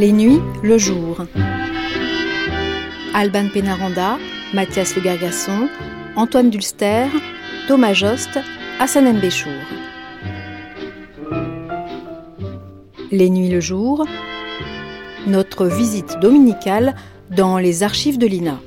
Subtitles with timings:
[0.00, 1.26] Les nuits, le jour.
[3.12, 4.16] Alban Pénaranda,
[4.54, 5.68] Mathias Le Gargasson,
[6.16, 7.04] Antoine Dulster,
[7.68, 8.38] Thomas Jost,
[8.78, 9.52] Hassan Béchour.
[13.10, 14.06] Les nuits, le jour.
[15.26, 16.94] Notre visite dominicale
[17.30, 18.58] dans les archives de l'INA.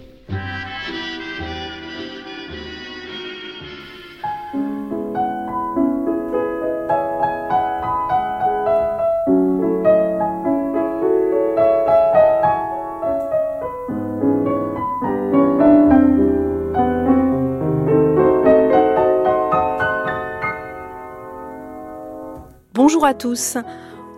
[23.03, 23.57] Bonjour à tous.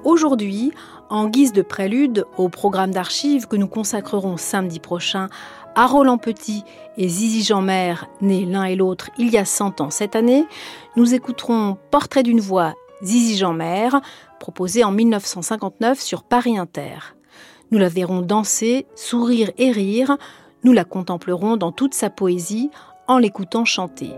[0.03, 0.71] Aujourd'hui,
[1.09, 5.27] en guise de prélude au programme d'archives que nous consacrerons samedi prochain
[5.73, 6.63] à Roland Petit
[6.95, 10.45] et Zizi Jeanmer, nés l'un et l'autre il y a 100 ans cette année,
[10.97, 13.89] nous écouterons Portrait d'une voix Zizi Jeanmer,
[14.39, 17.15] proposé en 1959 sur Paris Inter.
[17.71, 20.15] Nous la verrons danser, sourire et rire,
[20.63, 22.69] nous la contemplerons dans toute sa poésie
[23.07, 24.11] en l'écoutant chanter.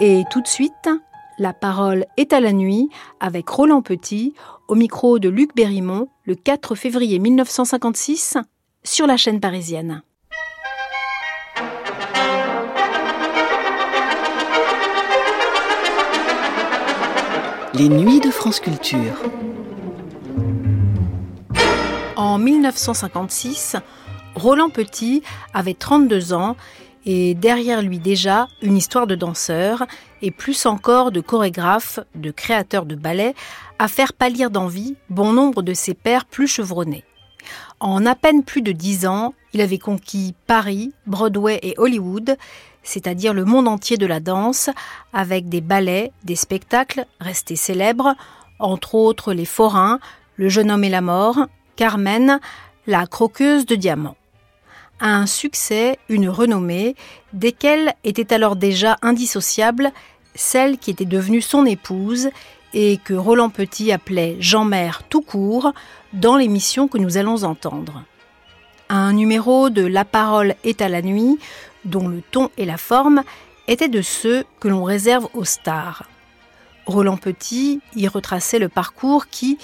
[0.00, 0.88] Et tout de suite,
[1.38, 2.88] la parole est à la nuit
[3.20, 4.34] avec Roland Petit
[4.66, 8.36] au micro de Luc Berrimont le 4 février 1956
[8.82, 10.02] sur la chaîne parisienne.
[17.74, 19.14] Les nuits de France Culture.
[22.16, 23.76] En 1956,
[24.34, 25.22] Roland Petit
[25.54, 26.56] avait 32 ans
[27.10, 29.86] et derrière lui déjà une histoire de danseur
[30.20, 33.34] et plus encore de chorégraphe, de créateur de ballet,
[33.78, 37.04] à faire pâlir d'envie bon nombre de ses pairs plus chevronnés.
[37.80, 42.36] En à peine plus de dix ans, il avait conquis Paris, Broadway et Hollywood,
[42.82, 44.68] c'est-à-dire le monde entier de la danse,
[45.14, 48.16] avec des ballets, des spectacles restés célèbres,
[48.58, 49.98] entre autres Les Forains,
[50.36, 52.38] Le jeune homme et la mort, Carmen,
[52.86, 54.17] La croqueuse de diamants
[55.00, 56.96] un succès, une renommée,
[57.32, 59.92] desquels était alors déjà indissociable
[60.34, 62.30] celle qui était devenue son épouse
[62.72, 65.72] et que Roland Petit appelait Jean-Mère tout court
[66.12, 68.04] dans l'émission que nous allons entendre.
[68.88, 71.38] Un numéro de La parole est à la nuit,
[71.84, 73.22] dont le ton et la forme
[73.66, 76.04] étaient de ceux que l'on réserve aux stars.
[76.86, 79.58] Roland Petit y retraçait le parcours qui,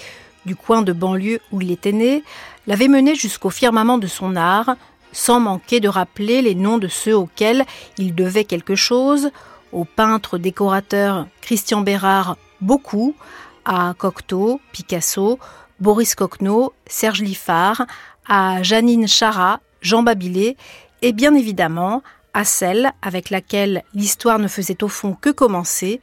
[0.45, 2.23] du coin de banlieue où il était né,
[2.67, 4.75] l'avait mené jusqu'au firmament de son art,
[5.15, 7.65] sans manquer de rappeler les noms de ceux auxquels
[7.97, 9.31] il devait quelque chose,
[9.71, 13.15] au peintre décorateur Christian Bérard beaucoup,
[13.63, 15.39] à Cocteau, Picasso,
[15.79, 17.85] Boris Coquenot, Serge Liffard,
[18.27, 20.57] à Janine Chara, Jean Babilé
[21.01, 22.03] et bien évidemment
[22.33, 26.01] à celle avec laquelle l'histoire ne faisait au fond que commencer,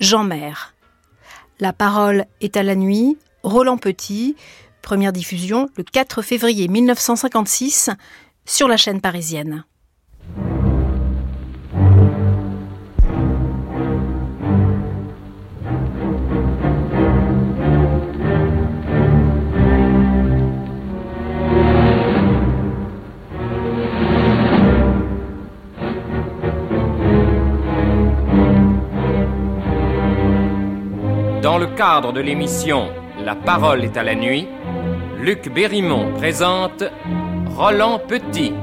[0.00, 0.74] Jean Maire.
[1.60, 4.36] La parole est à la nuit, Roland Petit,
[4.82, 7.90] première diffusion le 4 février 1956
[8.50, 9.64] sur la chaîne parisienne.
[31.40, 32.88] Dans le cadre de l'émission
[33.24, 34.48] La parole est à la nuit,
[35.22, 36.82] Luc Berrimont présente
[37.54, 38.54] Roland Petit.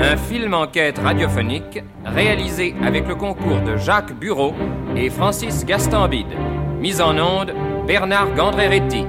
[0.00, 4.54] Un film enquête radiophonique réalisé avec le concours de Jacques Bureau
[4.94, 6.26] et Francis Gastambide.
[6.78, 7.52] Mise en onde
[7.88, 9.04] Bernard Gandreretti.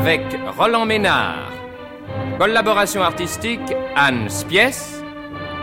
[0.00, 0.22] Avec
[0.56, 1.52] Roland Ménard.
[2.38, 3.60] Collaboration artistique
[3.94, 5.02] Anne Spies.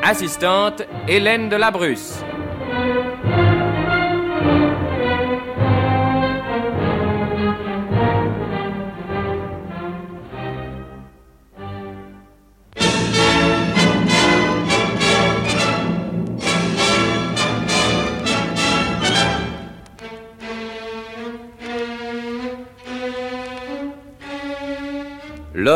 [0.03, 1.55] Assistante Hélène de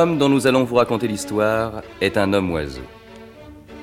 [0.02, 2.82] L'homme dont nous allons vous raconter l'histoire est un homme oiseau.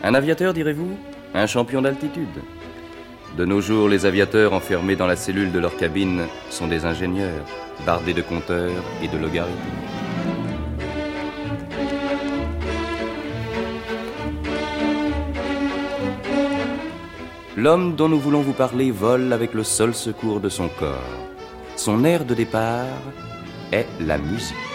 [0.02, 0.98] Un aviateur, direz-vous?
[1.32, 2.42] Un champion d'altitude
[3.36, 7.44] De nos jours, les aviateurs enfermés dans la cellule de leur cabine sont des ingénieurs,
[7.86, 9.54] bardés de compteurs et de logarithmes.
[17.56, 21.28] L'homme dont nous voulons vous parler vole avec le seul secours de son corps.
[21.76, 22.86] Son air de départ
[23.70, 24.67] est la musique.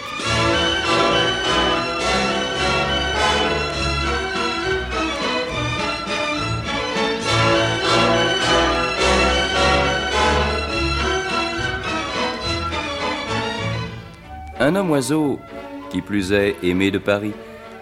[14.64, 15.40] Un homme oiseau,
[15.90, 17.34] qui plus est aimé de Paris,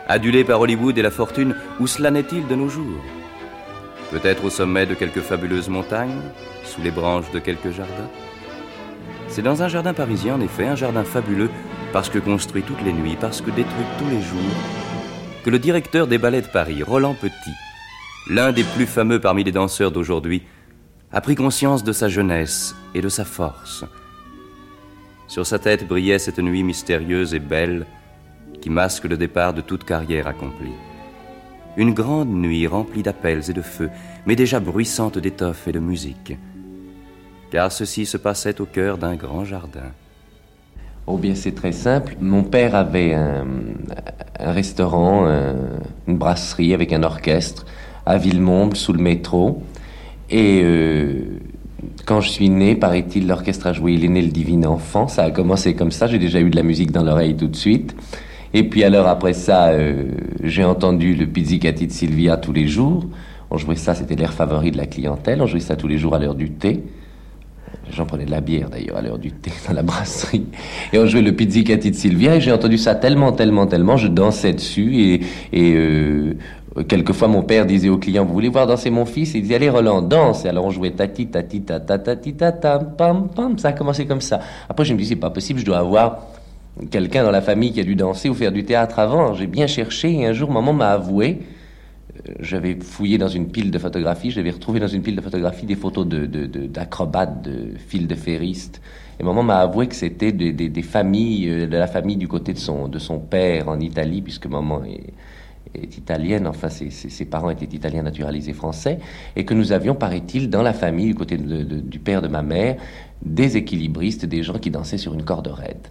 [0.08, 3.00] adulé par Hollywood et la fortune, où cela n'est-il de nos jours?
[4.10, 6.20] Peut-être au sommet de quelques fabuleuses montagnes,
[6.64, 8.10] sous les branches de quelques jardins?
[9.28, 11.50] C'est dans un jardin parisien, en effet, un jardin fabuleux,
[11.92, 14.56] parce que construit toutes les nuits, parce que détruit tous les jours,
[15.44, 17.54] que le directeur des ballets de Paris, Roland Petit,
[18.28, 20.42] l'un des plus fameux parmi les danseurs d'aujourd'hui,
[21.12, 23.84] a pris conscience de sa jeunesse et de sa force.
[25.32, 27.86] Sur sa tête brillait cette nuit mystérieuse et belle
[28.60, 30.74] qui masque le départ de toute carrière accomplie.
[31.78, 33.88] Une grande nuit remplie d'appels et de feux,
[34.26, 36.36] mais déjà bruissante d'étoffes et de musique.
[37.50, 39.92] Car ceci se passait au cœur d'un grand jardin.
[41.06, 42.14] Oh bien c'est très simple.
[42.20, 43.46] Mon père avait un,
[44.38, 45.26] restaurant,
[46.06, 47.64] une brasserie avec un orchestre
[48.04, 49.62] à Villemomble sous le métro.
[50.28, 51.40] Et euh,
[52.04, 55.08] quand je suis né, paraît-il, l'orchestre a joué Il est né le divin enfant.
[55.08, 56.06] Ça a commencé comme ça.
[56.06, 57.94] J'ai déjà eu de la musique dans l'oreille tout de suite.
[58.54, 60.04] Et puis alors après ça, euh,
[60.42, 63.06] j'ai entendu le Pizzicati de Sylvia tous les jours.
[63.50, 65.40] On jouait ça, c'était l'air favori de la clientèle.
[65.42, 66.82] On jouait ça tous les jours à l'heure du thé.
[67.90, 70.46] J'en prenais de la bière d'ailleurs à l'heure du thé dans la brasserie.
[70.92, 73.96] Et on jouait le Pizzicati de Sylvia et j'ai entendu ça tellement, tellement, tellement.
[73.96, 75.20] Je dansais dessus et,
[75.52, 76.34] et euh,
[76.88, 79.34] quelquefois mon père disait aux clients, vous voulez voir danser mon fils?
[79.34, 80.44] Il disait, allez Roland, danse.
[80.44, 83.58] Et alors on jouait tati, tati, tata, tati, tata, pam, pam.
[83.58, 84.40] Ça a commencé comme ça.
[84.68, 86.26] Après je me dis, c'est pas possible, je dois avoir
[86.90, 89.34] quelqu'un dans la famille qui a dû danser ou faire du théâtre avant.
[89.34, 91.40] J'ai bien cherché et un jour, maman m'a avoué,
[92.16, 95.66] euh, j'avais fouillé dans une pile de photographies, j'avais retrouvé dans une pile de photographies
[95.66, 98.80] des photos d'acrobates, de, de, de, fils de ferristes.
[99.20, 102.52] Et maman m'a avoué que c'était des, des, familles, euh, de la famille du côté
[102.54, 105.12] de son, de son père en Italie, puisque maman est,
[105.74, 108.98] est italienne, enfin ses, ses, parents étaient italiens naturalisés français,
[109.36, 112.76] et que nous avions, paraît-il, dans la famille, du côté du père de ma mère,
[113.24, 115.88] des équilibristes, des gens qui dansaient sur une corde raide.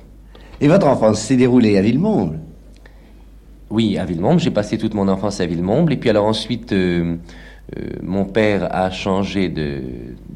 [0.59, 2.39] Et votre enfance s'est déroulée à Villemomble?
[3.71, 4.39] Oui, à Villemomble.
[4.39, 5.93] J'ai passé toute mon enfance à Villemomble.
[5.93, 7.15] Et puis alors ensuite, euh,
[7.77, 9.81] euh, mon père a changé de,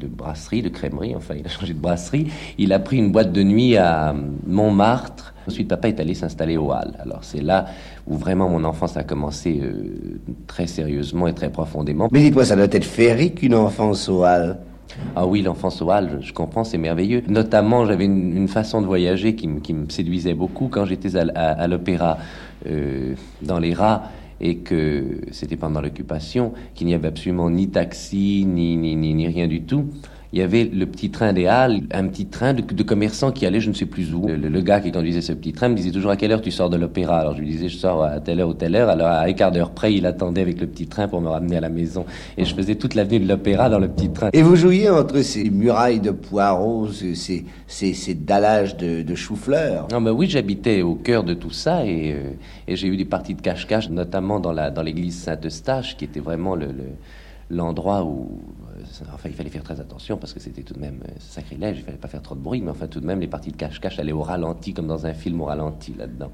[0.08, 1.14] brasserie, de crèmerie.
[1.14, 2.28] Enfin, il a changé de brasserie.
[2.58, 4.14] Il a pris une boîte de nuit à
[4.46, 5.34] Montmartre.
[5.46, 6.96] Ensuite, papa est allé s'installer au Halles.
[6.98, 7.66] Alors c'est là
[8.06, 12.08] où vraiment mon enfance a commencé euh, très sérieusement et très profondément.
[12.10, 14.58] Mais dites-moi, ça doit être féerique une enfance au Halles
[15.14, 17.22] ah oui, l'enfance Halle, je comprends, c'est merveilleux.
[17.28, 22.18] Notamment, j'avais une, façon de voyager qui, me séduisait beaucoup quand j'étais à, l'opéra
[22.66, 24.04] euh, dans les rats
[24.40, 29.46] et que c'était pendant l'occupation, qu'il n'y avait absolument ni taxi, ni, ni, ni rien
[29.46, 29.86] du tout
[30.36, 33.60] il y avait le petit train des Halles, un petit train de, commerçants qui allait
[33.60, 34.26] je ne sais plus où.
[34.26, 36.68] Le, gars qui conduisait ce petit train me disait toujours à quelle heure tu sors
[36.68, 37.20] de l'opéra?
[37.20, 38.90] Alors je lui disais je sors à telle heure ou telle heure.
[38.90, 41.56] Alors à un quart d'heure près, il attendait avec le petit train pour me ramener
[41.56, 42.04] à la maison.
[42.36, 44.28] Et je faisais toute l'avenue de l'opéra dans le petit train.
[44.34, 47.14] Et vous jouiez entre ces murailles de poireaux, ces,
[47.66, 51.86] ces, ces dallages de, de chou-fleurs Non, mais oui, j'habitais au cœur de tout ça
[51.86, 52.32] et, euh,
[52.68, 54.52] et j'ai eu des parties de cache-cache, notamment dans
[54.82, 56.68] l'église dans Saint-Eustache, qui était vraiment le,
[57.50, 58.40] l'endroit où
[59.12, 61.84] enfin, il fallait faire très attention parce que c'était tout de même euh, sacrilège, il
[61.84, 63.98] fallait pas faire trop de bruit, mais enfin, tout de même, les parties de cache-cache
[63.98, 66.32] allaient au ralenti, comme dans un film au ralenti là-dedans.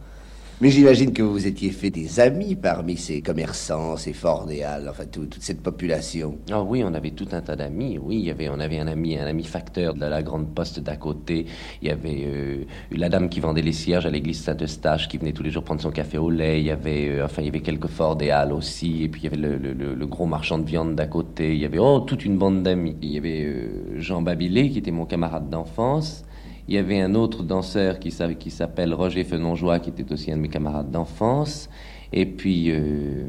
[0.62, 5.38] Mais j'imagine que vous étiez fait des amis parmi ces commerçants, ces Halles, enfin toute
[5.40, 6.38] cette population.
[6.52, 7.98] Ah oui, on avait tout un tas d'amis.
[8.00, 10.78] Oui, il y avait, on avait un ami, un ami facteur de la, grande poste
[10.78, 11.46] d'à côté.
[11.82, 15.32] Il y avait euh, la dame qui vendait les cierges à l'église Saint-Eustache, qui venait
[15.32, 16.60] tous les jours prendre son café au lait.
[16.60, 19.02] Il y avait, euh, enfin, il y avait quelques Halles aussi.
[19.02, 21.54] Et puis il y avait le, gros marchand de viande d'à côté.
[21.54, 22.94] Il y avait oh toute une bande d'amis.
[23.02, 26.24] Il y avait euh, Jean Babilé qui était mon camarade d'enfance.
[26.68, 30.42] Il y avait un autre danseur qui, s'appelle Roger Fenonjoie, qui était aussi un de
[30.42, 31.68] mes camarades d'enfance.
[32.12, 33.24] Et puis euh,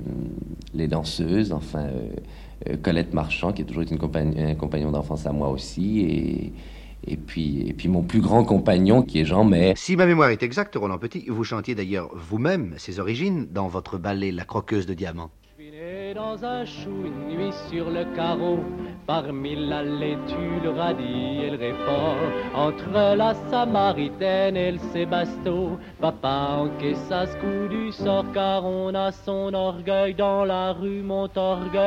[0.74, 2.10] les danseuses, enfin euh,
[2.70, 6.54] euh, Colette Marchand, qui est toujours été une un compagnon d'enfance à moi aussi.
[7.06, 9.74] Et, puis, mon plus grand compagnon qui est Jean May.
[9.75, 13.98] Si ma mémoire est exacte, Roland Petit, vous chantiez d'ailleurs vous-même ses origines dans votre
[13.98, 14.94] ballet La Croqueuse de
[16.15, 18.60] Dans un chou une nuit sur le carreau,
[19.08, 22.17] parmi la laitue, le radis et le réfort,
[22.53, 29.12] entre la Samaritaine et le Sébasto, papa encaissa ce coup du sort car on a
[29.12, 31.82] son orgueil dans la rue Montorgueil.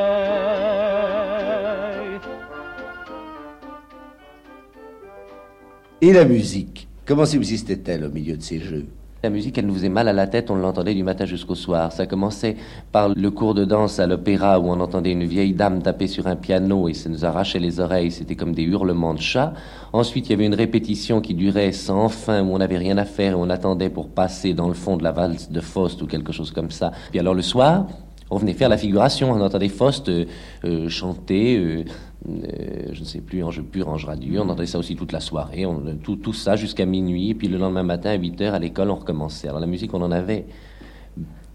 [6.01, 8.85] Et la musique Comment subsistait-elle au milieu de ces jeux?
[9.27, 11.91] La musique, elle nous faisait mal à la tête, on l'entendait du matin jusqu'au soir.
[11.91, 12.55] Ça commençait
[12.93, 16.27] par le cours de danse à l'opéra où on entendait une vieille dame taper sur
[16.27, 19.51] un piano et ça nous arrachait les oreilles, c'était comme des hurlements de chat.
[19.91, 23.03] Ensuite, il y avait une répétition qui durait sans fin, où on n'avait rien à
[23.03, 26.07] faire et on attendait pour passer dans le fond de la valse de Faust ou
[26.07, 26.93] quelque chose comme ça.
[27.11, 27.85] Puis alors le soir,
[28.29, 30.25] on venait faire la figuration, on entendait Faust euh,
[30.65, 31.83] euh, chanter, euh,
[32.27, 35.65] je ne sais plus, Ange pur, Ange radieux, on entendait ça aussi toute la soirée,
[35.65, 38.59] on, tout, tout ça jusqu'à minuit, et puis le lendemain matin à 8 heures à
[38.59, 39.47] l'école, on recommençait.
[39.47, 40.45] Alors la musique, on en avait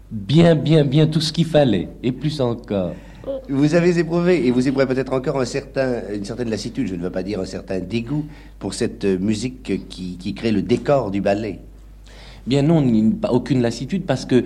[0.09, 2.93] bien, bien, bien tout ce qu'il fallait, et plus encore.
[3.47, 7.01] Vous avez éprouvé, et vous éprouvez peut-être encore un certain, une certaine lassitude, je ne
[7.01, 8.25] veux pas dire un certain dégoût,
[8.57, 11.59] pour cette musique qui, qui crée le décor du ballet.
[12.47, 12.83] Bien non,
[13.29, 14.43] aucune lassitude, parce que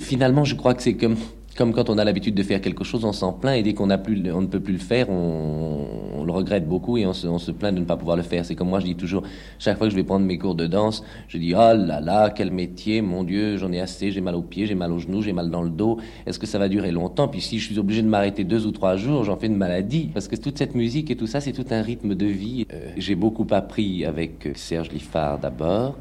[0.00, 1.16] finalement, je crois que c'est comme
[1.56, 3.90] comme quand on a l'habitude de faire quelque chose, on s'en plaint et dès qu'on
[3.90, 7.80] on ne peut plus le faire, on, le regrette beaucoup et on se, plaint de
[7.80, 8.44] ne pas pouvoir le faire.
[8.44, 9.22] C'est comme moi, je dis toujours,
[9.58, 12.30] chaque fois que je vais prendre mes cours de danse, je dis, oh là là,
[12.30, 15.22] quel métier, mon Dieu, j'en ai assez, j'ai mal aux pieds, j'ai mal aux genoux,
[15.22, 15.98] j'ai mal dans le dos.
[16.26, 17.28] Est-ce que ça va durer longtemps?
[17.28, 20.10] Puis si je suis obligé de m'arrêter deux ou trois jours, j'en fais une maladie.
[20.12, 22.66] Parce que toute cette musique et tout ça, c'est tout un rythme de vie.
[22.72, 25.96] Euh, j'ai beaucoup appris avec Serge Liffard d'abord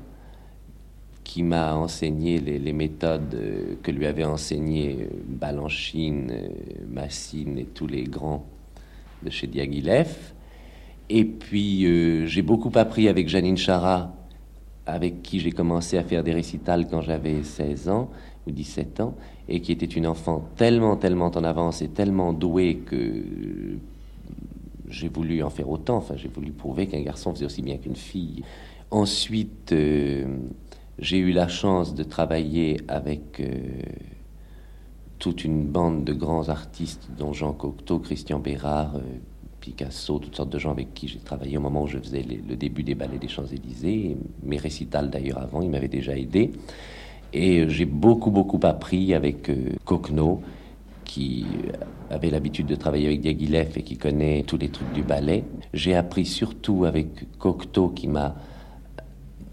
[1.30, 6.48] qui m'a enseigné les, méthodes euh, que lui avait enseigné euh, Balanchine, euh,
[6.90, 8.48] Massine et tous les grands
[9.22, 10.34] de chez Diaghilev.
[11.08, 14.12] Et puis j'ai beaucoup appris avec Janine Chara,
[14.88, 18.10] avec qui j'ai commencé à faire des récitals quand j'avais 16 ans
[18.48, 19.16] ou 17 ans,
[19.48, 23.78] et qui était une enfant tellement, tellement en avance et tellement douée que
[24.88, 25.98] j'ai voulu en faire autant.
[25.98, 28.44] Enfin, j'ai voulu prouver qu'un garçon faisait aussi bien qu'une fille.
[28.92, 29.74] Ensuite,
[31.02, 33.54] j'ai eu la chance de travailler avec euh,
[35.18, 39.02] toute une bande de grands artistes, dont Jean Cocteau, Christian Bérard, euh,
[39.62, 42.56] Picasso, toutes sortes de gens avec qui j'ai travaillé au moment où je faisais le
[42.56, 46.52] début des ballets des Champs-Élysées, mes récitals d'ailleurs avant, ils m'avaient déjà aidé.
[47.34, 49.52] Et euh, j'ai beaucoup, beaucoup appris avec
[49.86, 50.42] Cocteau,
[51.06, 51.46] qui
[52.12, 55.44] avait l'habitude de travailler avec Diaghilev et qui connaît tous les trucs du ballet.
[55.74, 58.36] J'ai appris surtout avec Cocteau, qui m'a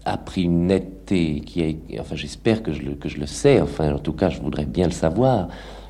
[0.07, 3.99] appris une netteté qui enfin j'espère que je, le, que je le sais, enfin en
[3.99, 5.47] tout cas je voudrais bien le savoir,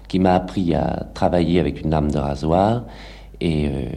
[0.07, 2.85] qui m'a appris à travailler avec une âme de rasoir.
[3.39, 3.89] Et euh,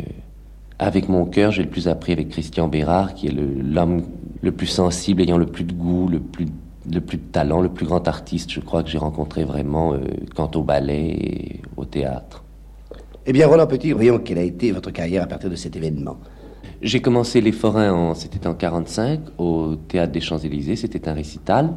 [0.78, 4.02] avec mon cœur, j'ai le plus appris avec Christian Bérard, qui est l'homme
[4.42, 6.46] le, plus sensible, ayant le plus de goût, le plus,
[6.90, 9.98] le plus de talent, le plus grand artiste, je crois que j'ai rencontré vraiment euh,
[10.34, 12.44] quant au ballet et au théâtre.
[13.26, 16.16] Eh bien, Roland Petit, voyons quelle a été votre carrière à partir de cet événement.
[16.82, 21.70] J'ai commencé Les Forains, en, c'était en 45, au Théâtre des Champs-Élysées, c'était un récital.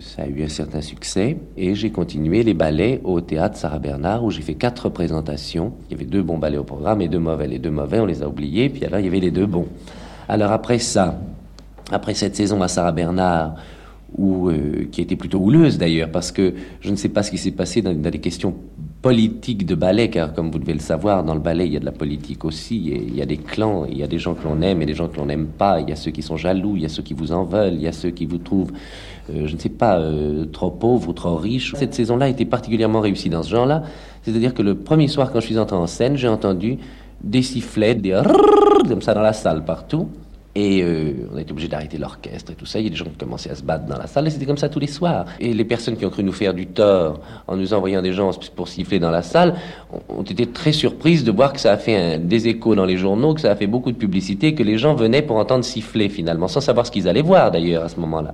[0.00, 1.36] Ça a eu un certain succès.
[1.56, 5.74] Et j'ai continué les ballets au Théâtre Sarah Bernard, où j'ai fait quatre représentations.
[5.88, 7.46] Il y avait deux bons ballets au programme et deux mauvais.
[7.46, 9.66] Les deux mauvais, on les a oubliés, puis alors il y avait les deux bons.
[10.28, 11.20] Alors après ça,
[11.92, 13.54] après cette saison à Sarah Bernard,
[14.16, 17.38] où, euh, qui était plutôt houleuse d'ailleurs, parce que je ne sais pas ce qui
[17.38, 18.54] s'est passé dans, dans les questions
[19.06, 21.80] politique de ballet, car comme vous devez le savoir, dans le ballet, il y a
[21.80, 24.42] de la politique aussi, il y a des clans, il y a des gens que
[24.42, 26.36] l'on aime et des gens que l'on n'aime pas, il y a ceux qui sont
[26.36, 28.38] jaloux, il y a ceux qui vous en veulent, il y a ceux qui vous
[28.38, 28.72] trouvent,
[29.30, 31.72] euh, je ne sais pas, euh, trop pauvres ou trop riches.
[31.76, 33.84] Cette saison-là était particulièrement réussie dans ce genre-là,
[34.22, 36.78] c'est-à-dire que le premier soir, quand je suis entré en scène, j'ai entendu
[37.22, 38.20] des sifflets, des
[38.88, 40.08] comme ça dans la salle partout.
[40.58, 42.78] Et euh, on a été obligé d'arrêter l'orchestre et tout ça.
[42.78, 44.46] Il y a des gens qui commençaient à se battre dans la salle et c'était
[44.46, 45.26] comme ça tous les soirs.
[45.38, 48.30] Et les personnes qui ont cru nous faire du tort en nous envoyant des gens
[48.56, 49.56] pour siffler dans la salle
[50.08, 53.34] ont, été très surprises de voir que ça a fait des échos dans les journaux,
[53.34, 56.48] que ça a fait beaucoup de publicité, que les gens venaient pour entendre siffler finalement,
[56.48, 58.32] sans savoir ce qu'ils allaient voir d'ailleurs à ce moment-là.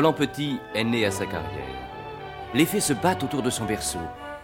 [0.00, 1.44] Roland Petit est né à sa carrière.
[2.54, 3.98] Les fées se battent autour de son berceau.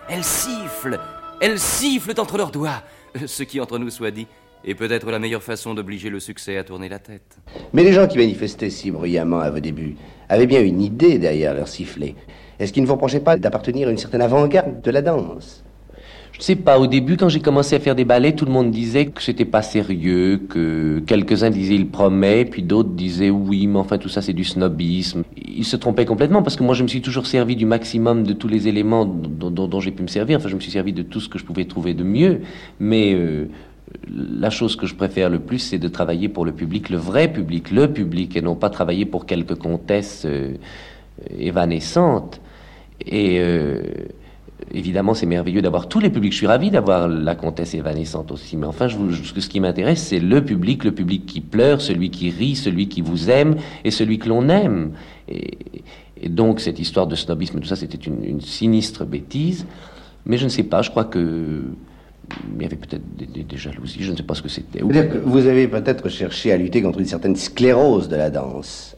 [0.06, 1.00] Elles sifflent,
[1.40, 2.82] elles sifflent entre leurs doigts.
[3.24, 4.26] Ce qui, entre nous soit dit,
[4.66, 7.38] Et peut-être la meilleure façon d'obliger le succès à tourner la tête.
[7.72, 9.96] Mais les gens qui manifestaient si bruyamment à vos débuts
[10.28, 12.16] avaient bien une idée derrière leur sifflet.
[12.58, 15.64] Est-ce qu'ils ne vous reprochaient pas d'appartenir à une certaine avant-garde de la danse?
[16.36, 18.52] Je ne sais pas, au début, quand j'ai commencé à faire des ballets, tout le
[18.52, 23.66] monde disait que c'était pas sérieux, que quelques-uns disaient il promet, puis d'autres disaient oui,
[23.66, 25.22] mais enfin tout ça c'est du snobisme.
[25.34, 28.34] Ils se trompaient complètement parce que moi je me suis toujours servi du maximum de
[28.34, 30.36] tous les éléments dont, j'ai pu me servir.
[30.36, 32.42] Enfin, je me suis servi de tout ce que je pouvais trouver de mieux,
[32.80, 33.48] mais euh,
[34.12, 37.32] la chose que je préfère le plus, c'est de travailler pour le public, le vrai
[37.32, 40.52] public, le public, et non pas travailler pour quelques comtesses euh,
[41.38, 42.42] évanescentes.
[43.06, 43.80] Et euh,
[44.72, 46.32] évidemment, c'est merveilleux d'avoir tous les publics.
[46.32, 48.56] Je suis ravi d'avoir la comtesse évanescente aussi.
[48.56, 52.30] Mais enfin, je ce qui m'intéresse, c'est le public, le public qui pleure, celui qui
[52.30, 54.92] rit, celui qui vous aime et celui que l'on aime.
[55.28, 55.58] Et,
[56.28, 59.66] donc, cette histoire de snobisme, tout ça, c'était une, sinistre bêtise.
[60.24, 61.62] Mais je ne sais pas, je crois que.
[62.56, 64.80] Il y avait peut-être des, jalousies, je ne sais pas ce que c'était.
[64.82, 68.95] Vous avez peut-être cherché à lutter contre une certaine sclérose de la danse.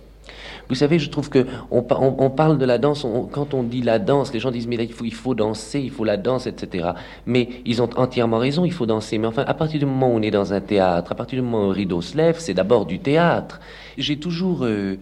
[0.68, 1.82] Vous savez, je trouve que on,
[2.30, 5.34] parle de la danse, quand on dit la danse, les gens disent mais il faut,
[5.34, 6.90] danser, il faut la danse, etc.
[7.26, 9.18] Mais ils ont entièrement raison, il faut danser.
[9.18, 11.42] Mais enfin, à partir du moment où on est dans un théâtre, à partir du
[11.42, 13.60] moment où le rideau se lève, c'est d'abord du théâtre.
[13.96, 14.96] J'ai toujours euh,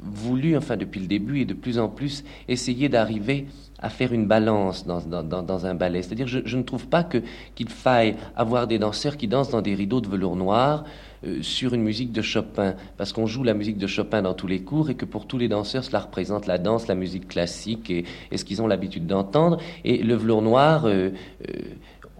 [0.00, 3.46] voulu, enfin depuis le début et de plus en plus, essayer d'arriver
[3.78, 6.02] à faire une balance dans, un ballet.
[6.02, 10.00] C'est-à-dire, je, ne trouve pas qu'il faille avoir des danseurs qui dansent dans des rideaux
[10.00, 10.84] de velours noir
[11.24, 14.46] euh, sur une musique de Chopin, parce qu'on joue la musique de Chopin dans tous
[14.46, 17.90] les cours et que pour tous les danseurs, cela représente la danse, la musique classique
[17.90, 18.04] et,
[18.36, 19.58] ce qu'ils ont l'habitude d'entendre.
[19.84, 21.10] Et le velours noir, euh,
[21.48, 21.52] euh,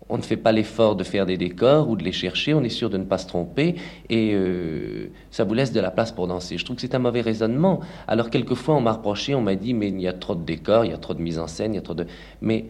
[0.08, 2.68] on ne fait pas l'effort de faire des décors ou de les chercher, on est
[2.68, 3.76] sûr de ne pas se tromper
[4.10, 4.36] et
[5.30, 6.58] ça vous laisse de la place pour danser.
[6.58, 7.80] Je trouve que c'est un mauvais raisonnement.
[8.06, 10.84] Alors quelquefois on m'a reproché, on m'a dit mais il y a trop de décors,
[10.84, 12.06] il y a trop de mise en scène, il y a trop de...
[12.42, 12.66] Mais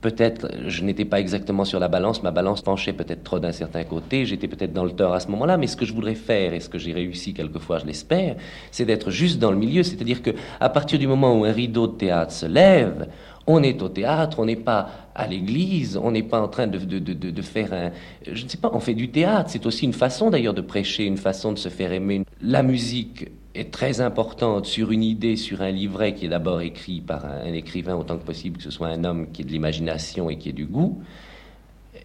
[0.00, 3.82] peut-être je n'étais pas exactement sur la balance, ma balance penchait peut-être trop d'un certain
[3.84, 6.54] côté, j'étais peut-être dans le tort à ce moment-là, mais ce que je voudrais faire
[6.54, 8.36] et ce que j'ai réussi quelquefois, je l'espère,
[8.70, 11.88] c'est d'être juste dans le milieu, c'est-à-dire que à partir du moment où un rideau
[11.88, 13.08] de théâtre se lève,
[13.46, 16.78] on est au théâtre, on n'est pas à l'église, on n'est pas en train de,
[16.78, 17.90] de, de, faire un...
[18.30, 21.04] Je ne sais pas, on fait du théâtre, c'est aussi une façon d'ailleurs de prêcher,
[21.04, 22.22] une façon de se faire aimer.
[22.40, 27.00] La musique est très importante sur une idée, sur un livret qui est d'abord écrit
[27.00, 30.30] par un, écrivain autant que possible, que ce soit un homme qui ait de l'imagination
[30.30, 31.02] et qui ait du goût.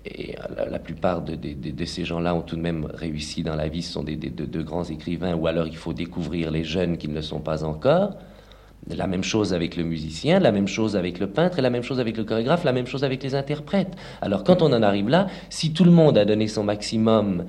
[0.06, 0.36] Et
[0.70, 4.04] la, plupart de, ces gens-là ont tout de même réussi dans la vie, ce sont
[4.04, 7.40] des, de, grands écrivains, ou alors il faut découvrir les jeunes qui ne le sont
[7.40, 8.18] pas encore.
[8.90, 12.00] La même chose avec le musicien, la même chose avec le peintre, la même chose
[12.00, 13.94] avec le chorégraphe, la même chose avec les interprètes.
[14.22, 17.46] Alors quand on en arrive là, si tout le monde a donné son maximum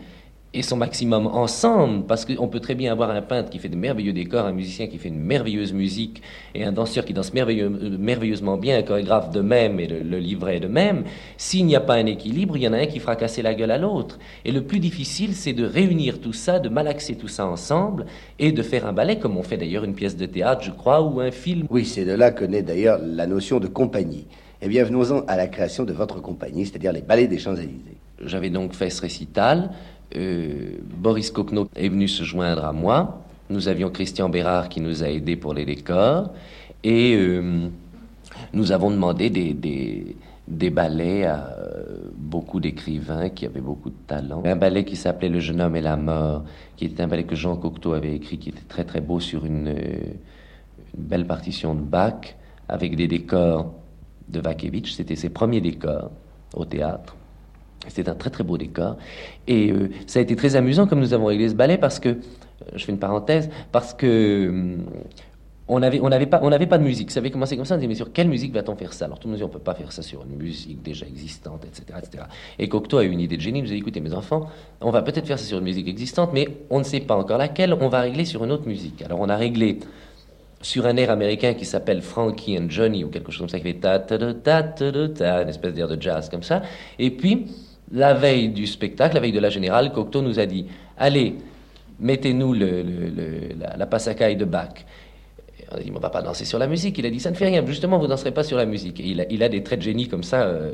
[0.59, 3.77] et son maximum ensemble, parce qu'on peut très bien avoir un peintre qui fait de
[3.77, 6.21] merveilleux décors, un musicien qui fait une merveilleuse musique,
[6.53, 10.67] et un danseur qui danse merveilleusement bien, un chorégraphe de même et le, livret de
[10.67, 11.05] même.
[11.37, 13.55] S'il n'y a pas un équilibre, il y en a un qui fera casser la
[13.55, 14.19] gueule à l'autre.
[14.45, 18.07] Et le plus difficile, c'est de réunir tout ça, de malaxer tout ça ensemble,
[18.41, 21.03] et de faire un ballet, comme on fait d'ailleurs une pièce de théâtre, je crois,
[21.03, 21.69] ou un film.
[21.71, 24.27] Oui, c'est de là que naît d'ailleurs la notion de compagnie.
[24.61, 27.99] Eh bien, venons-en à la création de votre compagnie, c'est-à-dire les ballets des Champs-Élysées.
[28.25, 29.71] J'avais donc fait ce récital.
[30.17, 33.23] Euh, Boris Kokno est venu se joindre à moi.
[33.51, 36.33] Nous avions Christian Bérard qui nous a aidés pour les décors.
[36.83, 37.69] Et euh,
[38.53, 44.43] nous avons demandé des, ballets à euh, beaucoup d'écrivains qui avaient beaucoup de talent.
[44.45, 46.45] Un ballet qui s'appelait Le jeune homme et la mort,
[46.77, 49.45] qui était un ballet que Jean Cocteau avait écrit, qui était très très beau sur
[49.45, 52.37] une, une belle partition de Bach,
[52.69, 53.75] avec des décors
[54.29, 54.93] de Vakevitch.
[54.93, 56.11] C'était ses premiers décors
[56.55, 57.17] au théâtre.
[57.87, 58.97] C'était un très très beau décor.
[59.47, 62.17] Et euh, ça a été très amusant comme nous avons réglé ce ballet parce que,
[62.75, 64.77] je fais une parenthèse, parce que euh,
[65.69, 67.11] on n'avait on avait pas, pas de musique.
[67.11, 69.05] Ça avait commencé comme ça, on disait, mais sur quelle musique va-t-on faire ça?
[69.05, 71.07] Alors tout le monde dit, on ne peut pas faire ça sur une musique déjà
[71.07, 71.99] existante, etc.
[71.99, 72.25] etc.
[72.59, 74.49] Et Cocteau a eu une idée de génie, il nous a dit, écoutez mes enfants,
[74.81, 77.39] on va peut-être faire ça sur une musique existante, mais on ne sait pas encore
[77.39, 79.03] laquelle, on va régler sur une autre musique.
[79.03, 79.79] Alors on a réglé
[80.61, 83.65] sur un air américain qui s'appelle Frankie and Johnny ou quelque chose comme ça, qui
[83.65, 86.63] fait ta ta ta ta ta, une espèce d'air de jazz comme ça.
[86.99, 87.47] Et puis,
[87.93, 91.37] la veille du spectacle, la veille de la générale, Cocteau nous a dit Allez,
[92.01, 94.85] mettez-nous la, la passacaille de Bach.
[95.73, 96.99] on a dit, on ne va pas danser sur la musique.
[96.99, 99.01] Il a dit, ça ne fait rien, justement, vous ne danserez pas sur la musique.
[99.01, 100.73] Il a, des traits de génie comme ça euh,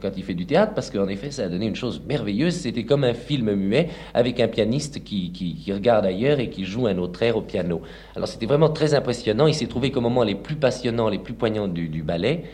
[0.00, 2.54] quand il fait du théâtre, parce qu'en effet, ça a donné une chose merveilleuse.
[2.54, 6.86] C'était comme un film muet avec un pianiste qui, qui, regarde ailleurs et qui joue
[6.86, 7.82] un autre air au piano.
[8.16, 9.46] Alors c'était vraiment très impressionnant.
[9.46, 12.44] Il s'est trouvé qu'au moment les plus passionnants, les plus poignants du, ballet,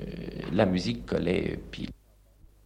[0.00, 0.04] euh,
[0.52, 1.95] la musique collait pile.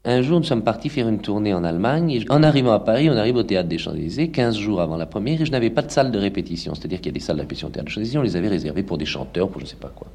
[0.07, 2.11] Un jour, nous sommes partis faire une tournée en Allemagne.
[2.11, 5.05] Et en arrivant à Paris, on arrive au théâtre des Champs-Élysées, 15 jours avant la
[5.05, 6.75] première, et je n'avais pas de salle de répétition.
[6.75, 8.49] C'est-à-dire qu'il y a des salles de répétition au théâtre des Champs-Élysées, on les avait
[8.49, 10.09] réservées pour des chanteurs, pour je ne sais pas quoi.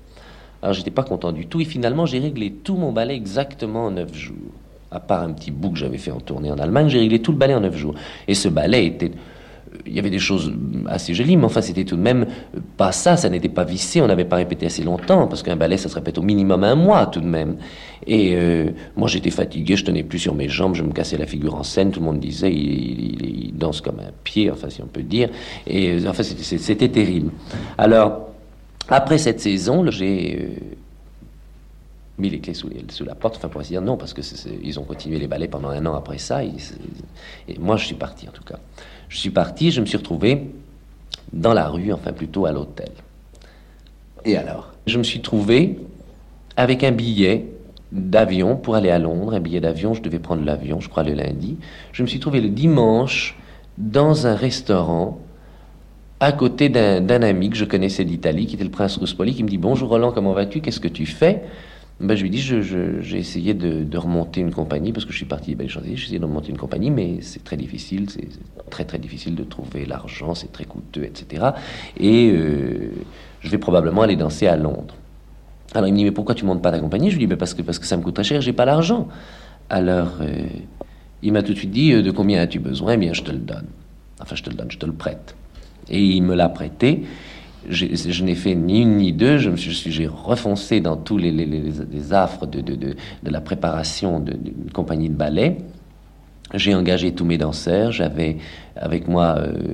[0.64, 3.92] Alors, j'étais pas content du tout, et finalement, j'ai réglé tout mon ballet exactement en
[3.92, 4.54] 9 jours
[4.92, 7.32] à part un petit bout que j'avais fait en tournée en Allemagne, j'ai réglé tout
[7.32, 7.96] le ballet en neuf jours.
[8.28, 9.12] Et ce ballet était
[9.86, 10.52] il y avait des choses
[10.88, 12.26] assez jolies, mais enfin, c'était tout de même
[12.78, 15.78] pas ça, ça n'était pas vissé, on n'avait pas répété assez longtemps, parce qu'un ballet,
[15.78, 17.58] ça se répète au minimum un mois tout de même.
[18.08, 21.26] Et euh, moi, j'étais fatigué, je tenais plus sur mes jambes, je me cassais la
[21.26, 24.88] figure en scène, tout le monde disait, il, danse comme un pied, enfin, si on
[24.88, 25.30] peut dire.
[25.66, 27.32] Et euh, enfin, c'était terrible.
[27.78, 28.30] Alors,
[28.90, 30.66] après cette saison, j'ai euh,
[32.18, 32.70] mis les clés sous,
[33.06, 35.86] la porte, enfin, pour ainsi dire non, parce qu'ils ont continué les ballets pendant un
[35.86, 36.54] an après ça, et
[37.60, 38.60] moi, je suis parti, en tout cas.
[39.10, 40.50] Je suis parti, je me suis retrouvé
[41.34, 42.90] dans la rue, enfin plutôt à l'hôtel.
[44.24, 44.74] Et alors?
[44.88, 45.80] Je me suis trouvé
[46.58, 47.48] avec un billet
[47.92, 51.14] d'avion pour aller à Londres, un billet d'avion, je devais prendre l'avion, je crois, le
[51.14, 51.58] lundi.
[51.92, 53.38] Je me suis trouvé le dimanche
[53.78, 55.20] dans un restaurant
[56.20, 59.50] à côté d'un ami que je connaissais d'Italie, qui était le prince Ruspoli, qui me
[59.50, 60.62] dit Bonjour Roland, comment vas-tu?
[60.62, 61.44] Qu'est-ce que tu fais?
[62.00, 65.52] Ben, je lui dis, j'ai essayé de, remonter une compagnie, parce que je suis parti
[65.52, 68.28] des Belles Champs-Élysées, j'ai essayé de remonter une compagnie, mais c'est très difficile, c'est
[68.70, 71.52] très très difficile de trouver l'argent, c'est très coûteux, etc.
[71.98, 72.92] Et euh,
[73.40, 74.96] je vais probablement aller danser à Londres.
[75.74, 77.10] Alors il me dit, mais pourquoi tu montes pas ta compagnie?
[77.10, 78.66] Je lui dis, ben, parce, que, parce que ça me coûte très cher, j'ai pas
[78.66, 79.08] l'argent.
[79.70, 80.48] Alors euh,
[81.24, 82.94] il m'a tout de suite dit, euh, de combien as-tu besoin?
[82.94, 83.68] Eh bien, je te le donne.
[84.20, 85.36] Enfin, je te le donne, je te le prête.
[85.90, 87.04] Et il me l'a prêté
[87.70, 92.14] je n'ai fait ni une ni deux, je me suis, j'ai refoncé dans tous les,
[92.14, 95.58] affres de, de, de, de, la préparation d'une compagnie de ballet.
[96.54, 98.38] J'ai engagé tous mes danseurs, j'avais
[98.76, 99.74] avec moi euh,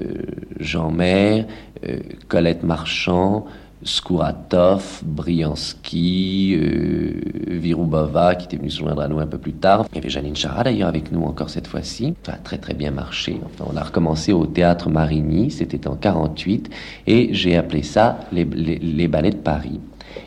[0.00, 0.22] euh,
[0.60, 1.46] Jean Maire,
[1.88, 3.46] euh, Colette Marchand,
[3.84, 9.86] Skouratov, Briansky, euh, Virubova, qui était venu se joindre à nous un peu plus tard.
[9.92, 12.14] Il y avait Janine Chara d'ailleurs avec nous encore cette fois-ci.
[12.24, 13.38] Ça a très très bien marché.
[13.44, 16.70] Enfin, on a recommencé au théâtre Marigny, c'était en 48,
[17.06, 19.80] et j'ai appelé ça les, les, ballets de Paris.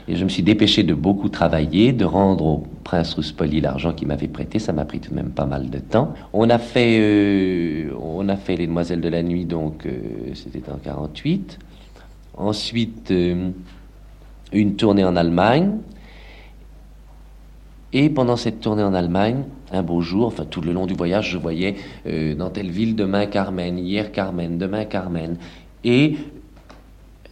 [0.08, 4.08] Et je me suis dépêché de beaucoup travailler, de rendre au prince Ruspoli l'argent qu'il
[4.08, 4.60] m'avait prêté.
[4.60, 6.14] Ça m'a pris tout de même pas mal de temps.
[6.34, 10.00] On a fait, euh, on a fait Les Demoiselles de la Nuit, donc euh,
[10.34, 11.60] c'était en 48.
[12.38, 13.50] Ensuite, euh,
[14.54, 15.78] une tournée en Allemagne.
[17.94, 21.32] Et pendant cette tournée en Allemagne, un beau jour, enfin tout le long du voyage,
[21.32, 25.38] je voyais euh, dans telle ville demain Carmen, hier Carmen, demain Carmen.
[25.84, 26.18] Et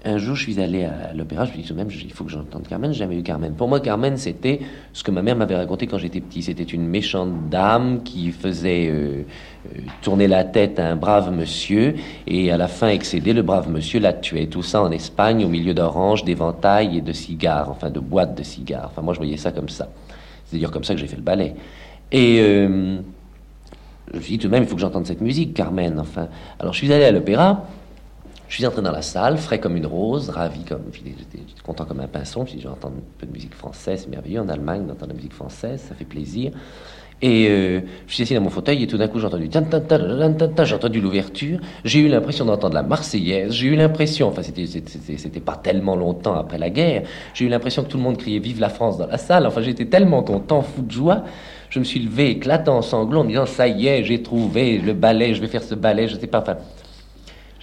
[0.06, 2.30] un jour, je suis allé à l'opéra, je me suis dit même, il faut que
[2.30, 3.54] j'entende Carmen, j'ai jamais eu Carmen.
[3.54, 4.60] Pour moi, Carmen, c'était
[4.94, 6.44] ce que ma mère m'avait raconté quand j'étais petit.
[6.44, 9.24] C'était une méchante dame qui faisait euh,
[9.66, 11.96] euh, tourner la tête à un brave monsieur
[12.28, 14.46] et à la fin excédé, le brave monsieur la tuait.
[14.46, 18.44] Tout ça en Espagne, au milieu d'oranges, d'éventails et de cigares, enfin de boîtes de
[18.44, 18.90] cigares.
[18.92, 19.90] Enfin, moi, je voyais ça comme ça.
[20.46, 21.56] C'est d'ailleurs comme ça que j'ai fait le ballet.
[22.12, 22.98] Et euh,
[24.12, 26.00] je me suis dit tout de même, il faut que j'entende cette musique, Carmen.
[26.00, 26.28] Enfin,
[26.60, 27.66] alors je suis allé à l'opéra.
[28.56, 30.84] Je suis entré dans la salle, frais comme une rose, ravi comme.
[30.94, 32.46] J'étais content comme un pinson.
[32.46, 34.40] Puis j'entends un peu de musique française, c'est merveilleux.
[34.40, 36.54] En Allemagne, d'entendre la musique française, ça fait plaisir.
[37.22, 40.76] Et euh, je suis assis dans mon fauteuil et tout d'un coup j'ai entendu j'ai
[40.76, 45.96] entendu l'ouverture, j'ai eu l'impression d'entendre la Marseillaise, j'ai eu l'impression, enfin c'était, pas tellement
[45.98, 48.98] longtemps après la guerre, j'ai eu l'impression que tout le monde criait Vive la France
[48.98, 51.24] dans la salle, enfin j'étais tellement content, fou de joie,
[51.70, 54.94] je me suis levé éclatant en sanglots en disant Ça y est, j'ai trouvé le
[54.94, 56.44] ballet, je vais faire ce ballet, je sais pas,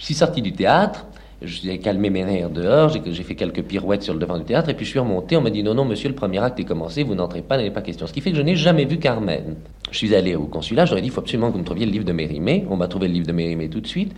[0.03, 1.05] je suis sorti du théâtre,
[1.45, 4.73] suis calmé mes nerfs dehors, j'ai fait quelques pirouettes sur le devant du théâtre, et
[4.73, 7.03] puis je suis remonté, on m'a dit non, non, monsieur, le premier acte est commencé,
[7.03, 8.05] vous n'entrez pas, n'avez pas question.
[8.05, 9.55] Ce qui fait que je n'ai jamais vu Carmen.
[9.91, 11.93] Je suis allé au consulat, j'aurais dit, il faut absolument que vous me trouviez le
[11.93, 12.65] livre de Mérimée.
[12.69, 14.11] On m'a trouvé le livre de Mérimée tout de suite.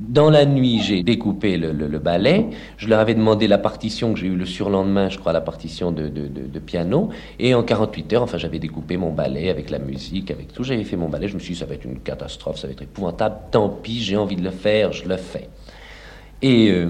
[0.00, 2.46] Dans la nuit, j'ai découpé le, ballet.
[2.78, 5.92] Je leur avais demandé la partition que j'ai eu le surlendemain, je crois, la partition
[5.92, 7.10] de, de, piano.
[7.38, 10.64] Et en 48 heures, enfin, j'avais découpé mon ballet avec la musique, avec tout.
[10.64, 11.28] J'avais fait mon ballet.
[11.28, 13.36] Je me suis dit, ça va être une catastrophe, ça va être épouvantable.
[13.50, 15.50] Tant pis, j'ai envie de le faire, je le fais.
[16.40, 16.88] Et euh,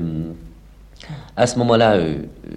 [1.36, 2.50] à ce moment-là, euh, euh,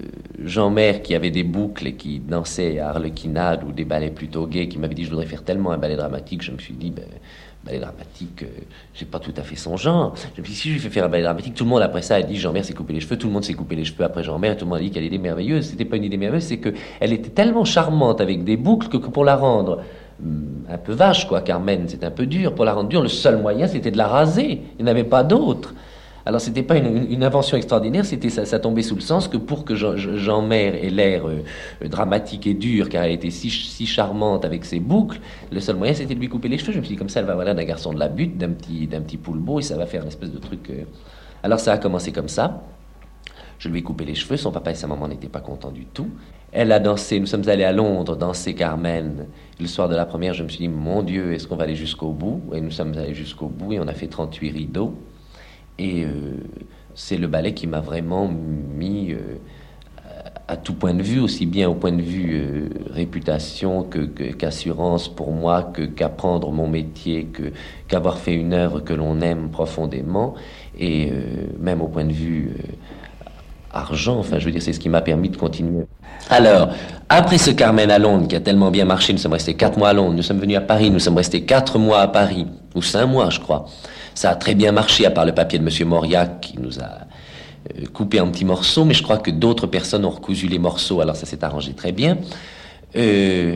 [0.43, 4.45] Jean Maire, qui avait des boucles et qui dansait à Harlequinade ou des ballets plutôt
[4.45, 6.91] gays, qui m'avait dit je voudrais faire tellement un ballet dramatique, je me suis dit,
[6.91, 7.05] ben,
[7.63, 8.45] ballet dramatique,
[8.93, 10.13] c'est pas tout à fait son genre.
[10.35, 12.01] Je me suis si je lui fais faire un ballet dramatique, tout le monde après
[12.01, 13.85] ça a dit Jean Maire s'est coupé les cheveux, tout le monde s'est coupé les
[13.85, 15.67] cheveux après Jean Maire, tout le monde a dit qu'elle était merveilleuse.
[15.67, 19.23] C'était pas une idée merveilleuse, c'est qu'elle était tellement charmante avec des boucles que, pour
[19.23, 19.81] la rendre
[20.21, 22.53] hum, un peu vache, quoi, Carmen, c'est un peu dur.
[22.53, 24.61] Pour la rendre dure, le seul moyen, c'était de la raser.
[24.79, 25.73] Il n'y avait pas d'autre.
[26.25, 29.65] Alors c'était pas une, invention extraordinaire, c'était ça, ça, tombait sous le sens que pour
[29.65, 31.43] que Jean, Jean ait l'air euh,
[31.89, 35.19] dramatique et dur, car elle était si, si charmante avec ses boucles,
[35.51, 36.71] le seul moyen c'était de lui couper les cheveux.
[36.71, 38.51] Je me suis dit comme ça, elle va voilà d'un garçon de la butte, d'un
[38.51, 40.69] petit, d'un petit poule beau, et ça va faire une espèce de truc.
[40.69, 40.83] Euh.
[41.43, 42.63] Alors ça a commencé comme ça.
[43.59, 45.85] Je lui ai coupé les cheveux, son papa et sa maman n'étaient pas contents du
[45.85, 46.07] tout.
[46.53, 49.25] Elle a dansé, nous sommes allés à Londres danser Carmen.
[49.59, 51.75] Le soir de la première, je me suis dit, mon Dieu, est-ce qu'on va aller
[51.75, 52.41] jusqu'au bout?
[52.53, 54.95] Et nous sommes allés jusqu'au bout et on a fait 38 rideaux.
[55.79, 56.37] Et euh,
[56.95, 59.37] c'est le ballet qui m'a vraiment mis euh,
[60.47, 63.87] à tout point de vue, aussi bien au point de vue euh, réputation
[64.37, 67.27] qu'assurance pour moi qu'apprendre mon métier,
[67.87, 70.35] qu'avoir fait une œuvre que l'on aime profondément
[70.77, 71.11] et
[71.59, 72.51] même au point de vue
[73.71, 75.85] argent, enfin je veux dire c'est ce qui m'a permis de continuer.
[76.29, 76.69] Alors,
[77.09, 79.89] après ce Carmen à Londres qui a tellement bien marché, nous sommes restés quatre mois
[79.89, 82.81] à Londres, nous sommes venus à Paris, nous sommes restés quatre mois à Paris, ou
[82.81, 83.65] cinq mois je crois.
[84.15, 87.07] Ça a très bien marché à part le papier de Monsieur Mauriac qui nous a
[87.71, 91.01] euh, coupé en petits morceaux, mais je crois que d'autres personnes ont recousu les morceaux,
[91.01, 92.17] alors ça s'est arrangé très bien.
[92.95, 93.55] Euh,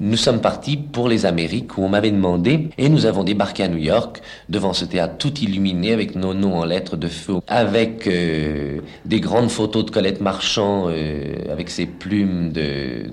[0.00, 3.68] nous sommes partis pour les Amériques où on m'avait demandé et nous avons débarqué à
[3.68, 8.06] New York devant ce théâtre tout illuminé avec nos noms en lettres de feu, avec
[8.06, 10.88] euh, des grandes photos de Colette Marchand
[11.50, 13.04] avec ses plumes de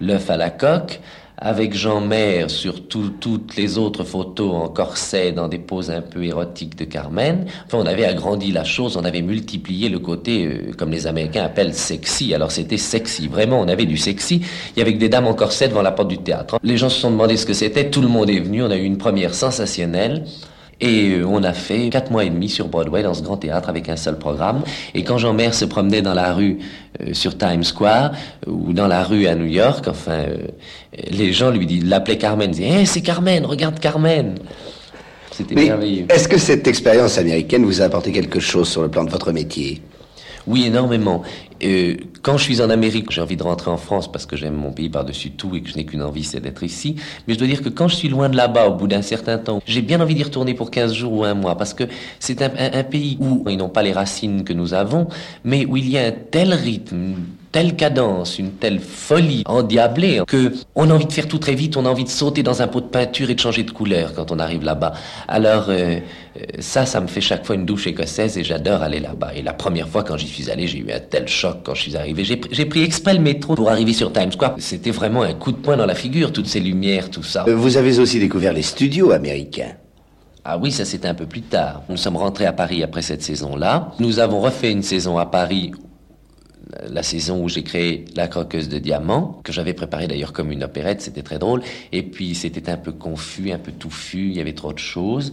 [0.00, 1.00] l'œuf à la coque,
[1.38, 6.24] avec Jean Maire sur toutes les autres photos en corset dans des poses un peu
[6.24, 7.46] érotiques de Carmen.
[7.66, 11.44] Enfin, on avait agrandi la chose, on avait multiplié le côté, euh, comme les Américains
[11.44, 12.32] appellent sexy.
[12.34, 14.42] Alors c'était sexy, vraiment, on avait du sexy.
[14.74, 16.58] Il y avait des dames en corset devant la porte du théâtre.
[16.62, 18.76] Les gens se sont demandé ce que c'était, tout le monde est venu, on a
[18.76, 20.24] eu une première sensationnelle.
[20.80, 23.68] Et euh, on a fait quatre mois et demi sur Broadway dans ce grand théâtre
[23.68, 24.62] avec un seul programme.
[24.94, 26.58] Et quand Jean Maire se promenait dans la rue
[27.00, 28.12] euh, sur Times Square
[28.46, 30.36] ou dans la rue à New York, enfin, euh,
[31.10, 34.34] les gens lui disaient, l'appelaient Carmen, disaient, hey, c'est Carmen, regarde Carmen.
[35.30, 36.06] C'était merveilleux.
[36.08, 39.32] Est-ce que cette expérience américaine vous a apporté quelque chose sur le plan de votre
[39.32, 39.82] métier?
[40.46, 41.22] Oui, énormément.
[42.22, 44.72] Quand je suis en Amérique, j'ai envie de rentrer en France parce que j'aime mon
[44.72, 46.96] pays par-dessus tout et que je n'ai qu'une envie, c'est d'être ici.
[47.26, 49.38] Mais je dois dire que quand je suis loin de là-bas, au bout d'un certain
[49.38, 51.84] temps, j'ai bien envie d'y retourner pour 15 jours ou un mois parce que
[52.20, 55.08] c'est un, un, pays où ils n'ont pas les racines que nous avons,
[55.44, 57.14] mais où il y a un tel rythme,
[57.52, 61.76] telle cadence, une telle folie endiablée que on a envie de faire tout très vite,
[61.76, 64.14] on a envie de sauter dans un pot de peinture et de changer de couleur
[64.14, 64.92] quand on arrive là-bas.
[65.28, 65.98] Alors euh,
[66.36, 69.32] euh, ça, ça me fait chaque fois une douche écossaise et j'adore aller là-bas.
[69.34, 71.82] Et la première fois quand j'y suis allé, j'ai eu un tel choc quand je
[71.82, 72.24] suis arrivé.
[72.24, 74.56] J'ai pris exprès le métro pour arriver sur Times Square.
[74.58, 77.44] C'était vraiment un coup de poing dans la figure, toutes ces lumières, tout ça.
[77.48, 79.72] Euh, vous avez aussi découvert les studios américains.
[80.44, 81.82] Ah oui, ça c'était un peu plus tard.
[81.88, 83.92] Nous sommes rentrés à Paris après cette saison-là.
[83.98, 85.72] Nous avons refait une saison à Paris
[86.88, 90.64] la saison où j'ai créé La croqueuse de diamants, que j'avais préparé d'ailleurs comme une
[90.64, 91.62] opérette, c'était très drôle.
[91.92, 95.32] Et puis c'était un peu confus, un peu touffu, il y avait trop de choses.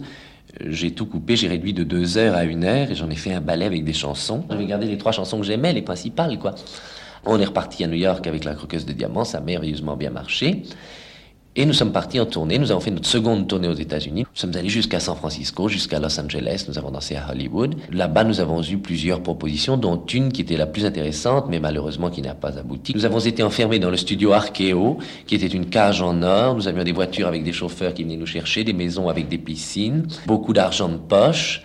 [0.60, 3.32] J'ai tout coupé, j'ai réduit de deux heures à une heure et j'en ai fait
[3.32, 4.44] un ballet avec des chansons.
[4.48, 6.54] J'avais gardé les trois chansons que j'aimais, les principales, quoi.
[7.26, 10.10] On est reparti à New York avec La croqueuse de diamants, ça a merveilleusement bien
[10.10, 10.62] marché.
[11.56, 12.58] Et nous sommes partis en tournée.
[12.58, 14.22] Nous avons fait notre seconde tournée aux États-Unis.
[14.22, 16.64] Nous sommes allés jusqu'à San Francisco, jusqu'à Los Angeles.
[16.66, 17.76] Nous avons dansé à Hollywood.
[17.92, 22.10] Là-bas, nous avons eu plusieurs propositions, dont une qui était la plus intéressante, mais malheureusement
[22.10, 22.92] qui n'a pas abouti.
[22.96, 26.56] Nous avons été enfermés dans le studio Arkeo, qui était une cage en or.
[26.56, 29.38] Nous avions des voitures avec des chauffeurs qui venaient nous chercher, des maisons avec des
[29.38, 31.62] piscines, beaucoup d'argent de poche.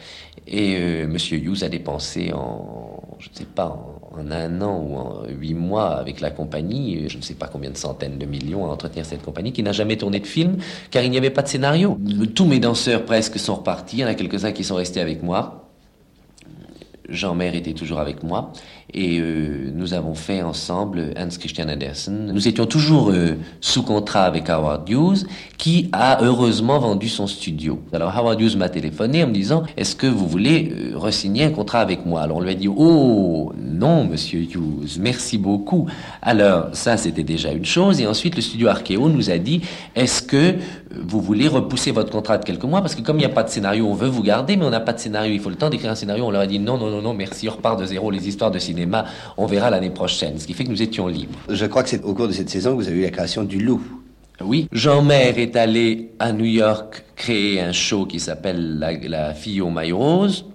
[0.51, 4.95] Et euh, Monsieur Hughes a dépensé en, je ne sais pas, en, un an ou
[4.95, 8.65] en huit mois avec la compagnie, je ne sais pas combien de centaines de millions
[8.65, 10.57] à entretenir cette compagnie, qui n'a jamais tourné de film,
[10.89, 11.97] car il n'y avait pas de scénario.
[12.33, 15.21] Tous mes danseurs presque sont repartis, il y en a quelques-uns qui sont restés avec
[15.21, 15.68] moi.
[17.11, 18.51] Jean Maire était toujours avec moi
[18.93, 22.31] et euh, nous avons fait ensemble Hans Christian Andersen.
[22.33, 27.79] Nous étions toujours euh, sous contrat avec Howard Hughes qui a heureusement vendu son studio.
[27.93, 31.51] Alors Howard Hughes m'a téléphoné en me disant est-ce que vous voulez euh, resigner un
[31.51, 32.21] contrat avec moi?
[32.21, 35.87] Alors on lui a dit oh non monsieur Hughes merci beaucoup.
[36.21, 39.61] Alors ça c'était déjà une chose et ensuite le studio Arkeo nous a dit
[39.95, 40.55] est-ce que
[40.91, 42.81] vous voulez repousser votre contrat de quelques mois?
[42.81, 44.71] Parce que comme il n'y a pas de scénario on veut vous garder mais on
[44.71, 46.57] n'a pas de scénario il faut le temps d'écrire un scénario on leur a dit
[46.57, 49.05] non non non non merci on repart de zéro les histoires de cinéma
[49.37, 51.37] on verra l'année prochaine, ce qui fait que nous étions libres.
[51.49, 53.43] Je crois que c'est au cours de cette saison que vous avez eu la création
[53.43, 53.81] du loup.
[54.41, 59.59] Oui, Jean Maire est allé à New York créer un show qui s'appelle la, fille
[59.59, 60.45] aux mailles roses,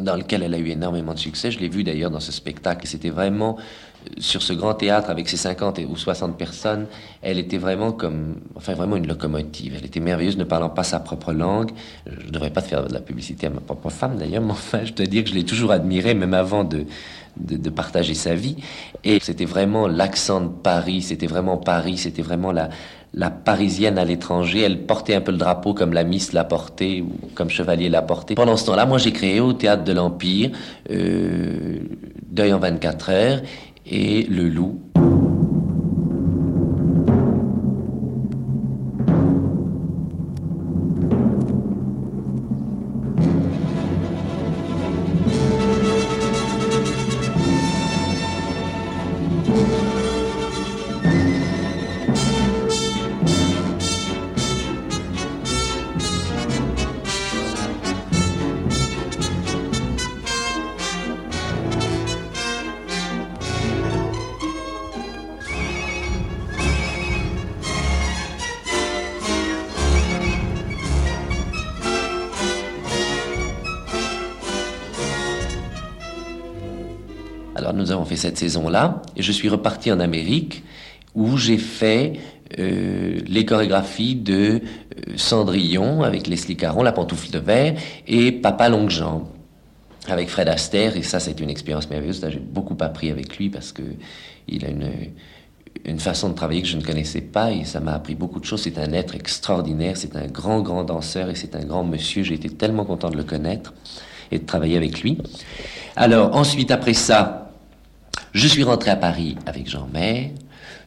[0.00, 1.50] dans lequel elle a eu énormément de succès.
[1.50, 2.86] Je l'ai vu d'ailleurs dans ce spectacle.
[2.86, 3.56] C'était vraiment
[4.18, 6.86] sur ce grand théâtre avec ses 50 ou 60 personnes,
[7.22, 9.74] elle était vraiment comme, enfin vraiment une locomotive.
[9.76, 11.70] Elle était merveilleuse, ne parlant pas sa propre langue.
[12.06, 14.80] Je ne devrais pas faire de la publicité à ma propre femme d'ailleurs, mais enfin,
[14.84, 16.86] je dois dire que je l'ai toujours admirée, même avant de,
[17.36, 18.56] de, partager sa vie.
[19.04, 22.70] Et c'était vraiment l'accent de Paris, c'était vraiment Paris, c'était vraiment la,
[23.14, 24.60] la parisienne à l'étranger.
[24.60, 28.02] Elle portait un peu le drapeau comme la Miss l'a porté ou comme Chevalier l'a
[28.02, 28.34] porté.
[28.34, 30.50] Pendant ce temps-là, moi j'ai créé au Théâtre de l'Empire
[30.90, 31.78] euh,
[32.30, 33.40] Deuil en 24 heures
[33.90, 34.80] et Le Loup.
[78.16, 80.62] Cette saison-là, et je suis reparti en Amérique,
[81.14, 82.14] où j'ai fait
[82.58, 87.74] euh, les chorégraphies de euh, Cendrillon avec Leslie Caron, La pantoufle de verre,
[88.06, 89.24] et Papa Longue Jambe
[90.08, 90.96] avec Fred Astaire.
[90.96, 92.24] Et ça, c'est une expérience merveilleuse.
[92.28, 93.82] J'ai beaucoup appris avec lui parce que
[94.48, 94.68] il a
[95.84, 98.44] une façon de travailler que je ne connaissais pas et ça m'a appris beaucoup de
[98.44, 98.62] choses.
[98.62, 102.22] C'est un être extraordinaire, c'est un grand, grand danseur et c'est un grand monsieur.
[102.22, 103.72] J'ai été tellement content de le connaître
[104.32, 105.18] et de travailler avec lui.
[105.96, 107.49] Alors, ensuite, après ça,
[108.32, 110.30] je suis rentré à Paris avec Jean Maire.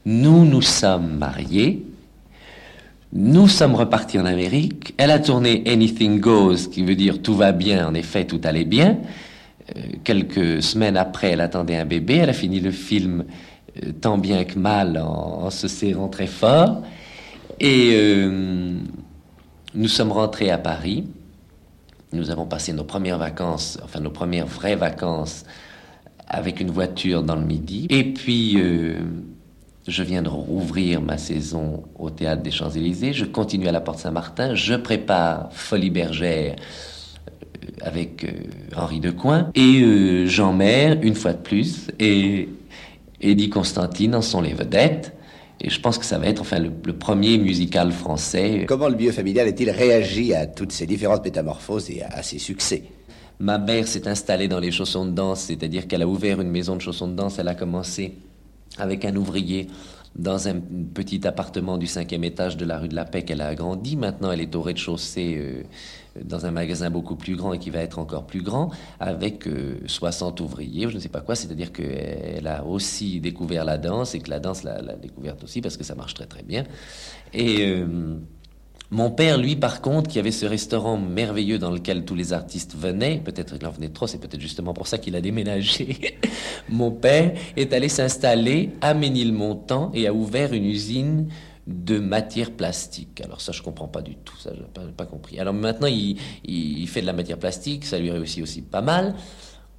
[0.06, 1.86] Nous nous sommes mariés.
[3.12, 4.94] Nous sommes repartis en Amérique.
[4.98, 7.88] Elle a tourné Anything Goes, qui veut dire tout va bien.
[7.88, 8.98] En effet, tout allait bien.
[9.76, 12.16] Euh, quelques semaines après, elle attendait un bébé.
[12.18, 13.26] Elle a fini le film
[13.84, 16.82] euh, tant bien que mal en, se serrant très fort.
[17.60, 18.78] Et euh,
[19.76, 21.06] nous sommes rentrés à Paris.
[22.14, 25.46] Nous avons passé nos premières vacances, enfin nos premières vraies vacances,
[26.34, 27.88] avec une voiture dans le midi.
[27.90, 28.58] Et puis,
[29.88, 33.14] je viens de rouvrir ma saison au théâtre des Champs-Élysées.
[33.14, 34.56] Je continue à la Porte Saint-Martin.
[34.56, 38.30] Je prépare Folie Bergère euh, avec euh,
[38.76, 39.50] Henri Decoing.
[39.56, 42.48] Et euh, Jean Maire, une fois de plus, et
[43.20, 45.14] Eddie Constantine en sont les vedettes.
[45.60, 48.66] Et je pense que ça va être enfin le, premier musical français.
[48.68, 52.40] Comment le milieu familial a-t-il réagi à toutes ces différentes métamorphoses et à, à ses
[52.40, 52.84] succès?
[53.44, 56.78] Ma mère s'est installée dans les chaussons de danse, c'est-à-dire qu'elle a ouvert une maison
[56.78, 57.40] de chaussons de danse.
[57.40, 58.14] Elle a commencé
[58.78, 59.68] avec un ouvrier
[60.16, 60.62] dans un
[60.94, 63.98] petit appartement du cinquième étage de la rue de la Paix qu'elle a agrandi.
[63.98, 65.64] Maintenant, elle est au rez-de-chaussée euh,
[66.24, 69.44] dans un magasin beaucoup plus grand et qui va être encore plus grand, avec
[69.88, 71.36] 60 euh, ouvriers, je ne sais pas quoi.
[71.36, 75.76] C'est-à-dire qu'elle a aussi découvert la danse et que la danse l'a découverte aussi parce
[75.76, 76.64] que ça marche très très bien.
[77.36, 78.16] Euh,
[78.94, 82.76] mon père, lui, par contre, qui avait ce restaurant merveilleux dans lequel tous les artistes
[82.78, 86.20] venaient, peut-être qu'il en venait trop, c'est peut-être justement pour ça qu'il a déménagé.
[86.70, 91.28] Mon père est allé s'installer à Ménilmontant et a ouvert une usine
[91.66, 93.20] de matière plastique.
[93.22, 95.40] Alors ça, je comprends pas du tout, ça, je n'ai pas, compris.
[95.40, 99.16] Alors maintenant, il, il, fait de la matière plastique, ça lui réussit aussi pas mal.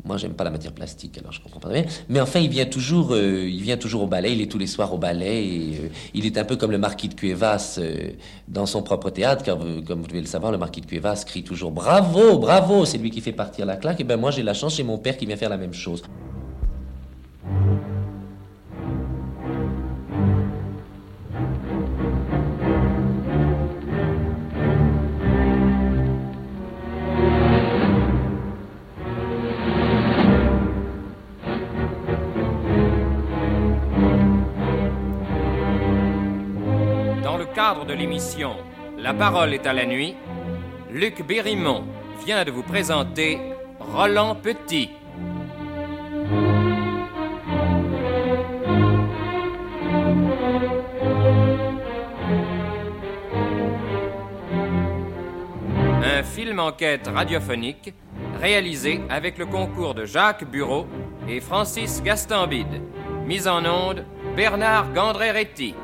[0.05, 1.85] Moi, j'aime pas la matière plastique, alors je comprends pas bien.
[2.11, 4.33] Mais enfin, il vient toujours, euh, il vient toujours au ballet.
[4.33, 5.47] Il est tous les soirs au ballet.
[5.47, 8.11] Et, euh, il est un peu comme le marquis de Cuevas euh,
[8.47, 11.43] dans son propre théâtre, car comme vous devez le savoir, le marquis de Cuevas crie
[11.43, 12.85] toujours bravo, bravo.
[12.85, 14.01] C'est lui qui fait partir la claque.
[14.01, 16.03] Et ben moi, j'ai la chance, j'ai mon père qui vient faire la même chose.
[37.83, 38.57] De l'émission
[38.97, 40.15] La parole est à la nuit,
[40.91, 41.85] Luc Bérimont
[42.25, 43.39] vient de vous présenter
[43.81, 44.91] Roland Petit.
[56.03, 57.93] Un film enquête radiophonique
[58.41, 60.87] réalisé avec le concours de Jacques Bureau
[61.29, 62.81] et Francis Gastambide.
[63.27, 64.05] Mise en onde,
[64.37, 65.75] Bernard Gandré-Réty.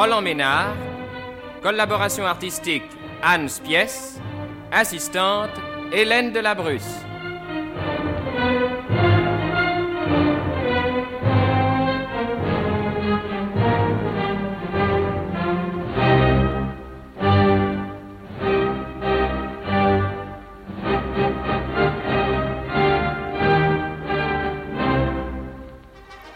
[0.00, 0.74] Roland Ménard,
[1.62, 2.84] collaboration artistique
[3.22, 4.18] Anne Spies,
[4.72, 5.50] assistante
[5.92, 7.04] Hélène Delabrusse.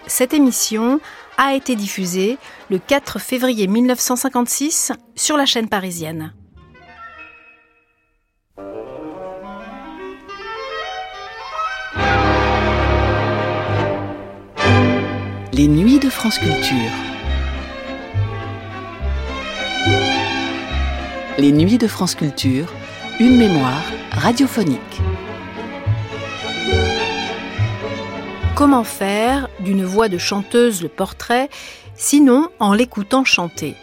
[0.06, 1.00] Cette émission
[1.36, 2.38] a été diffusée
[2.70, 6.32] le 4 février 1956 sur la chaîne parisienne.
[15.52, 16.90] Les nuits de France Culture.
[21.38, 22.72] Les nuits de France Culture,
[23.20, 25.00] une mémoire radiophonique.
[28.56, 31.50] Comment faire d'une voix de chanteuse le portrait,
[31.96, 33.74] sinon en l'écoutant chanter.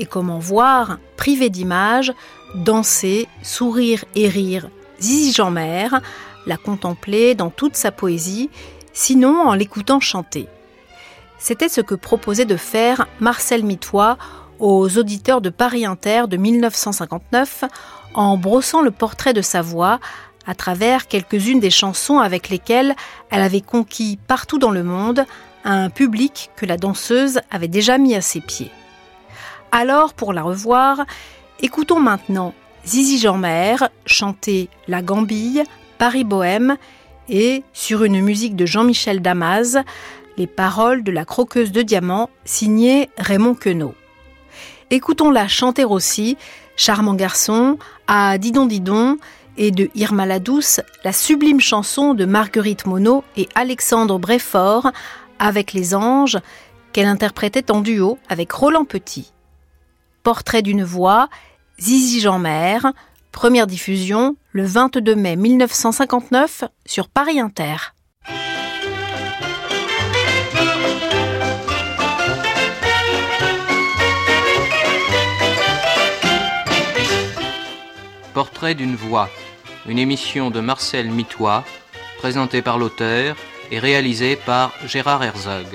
[0.00, 2.12] Et comment voir, privé d'image,
[2.56, 4.68] danser, sourire et rire.
[5.00, 6.02] Zizi Jean-Mère,
[6.46, 8.50] la contempler dans toute sa poésie,
[8.92, 10.48] sinon en l'écoutant chanter.
[11.38, 14.18] C'était ce que proposait de faire Marcel Mitois
[14.58, 17.64] aux auditeurs de Paris Inter de 1959
[18.14, 20.00] en brossant le portrait de sa voix
[20.46, 22.94] à travers quelques-unes des chansons avec lesquelles
[23.30, 25.24] elle avait conquis partout dans le monde
[25.64, 28.70] un public que la danseuse avait déjà mis à ses pieds.
[29.70, 31.04] Alors, pour la revoir,
[31.60, 33.76] écoutons maintenant Zizi Jeanmer
[34.06, 35.62] chanter La Gambille,
[35.98, 36.76] Paris Bohème
[37.28, 39.78] et, sur une musique de Jean-Michel Damas,
[40.36, 43.94] les paroles de la croqueuse de diamants signée Raymond Queneau.
[44.90, 46.36] Écoutons-la chanter aussi,
[46.76, 49.18] Charmant garçon, à Didon Didon
[49.56, 54.90] et de Irma la Douce, la sublime chanson de Marguerite Monod et Alexandre Bréfort
[55.38, 56.38] avec les anges
[56.92, 59.32] qu'elle interprétait en duo avec Roland Petit.
[60.22, 61.28] Portrait d'une voix,
[61.80, 62.78] Zizi Jeanmer,
[63.32, 67.76] première diffusion le 22 mai 1959 sur Paris Inter.
[78.34, 79.28] Portrait d'une voix,
[79.86, 81.64] une émission de Marcel Mitois,
[82.18, 83.36] présentée par l'auteur
[83.70, 85.66] et réalisée par Gérard Herzog.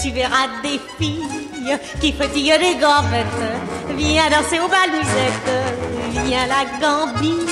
[0.00, 1.37] tu verras des filles
[2.00, 3.26] qui frétillent des gambettes.
[3.96, 5.50] Viens danser au bal musette,
[6.24, 7.46] viens la gambille,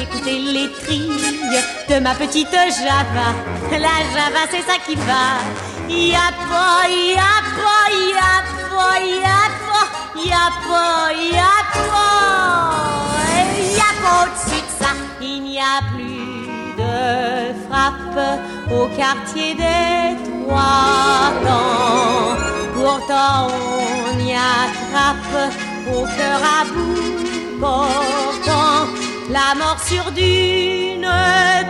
[0.00, 3.28] écoutez les trilles de ma petite Java.
[3.70, 5.40] La Java, c'est ça qui va.
[5.88, 8.36] Y'a pas, y'a pas, y'a
[8.70, 9.88] pas, y'a pas,
[10.24, 12.74] y'a pas, y'a pas,
[13.76, 16.46] y'a pas au-dessus de ça, il n'y a plus
[16.78, 18.18] de frappe
[18.70, 21.13] au quartier des Pourtant
[25.92, 28.88] au cœur à bout portant
[29.30, 31.08] la morsure d'une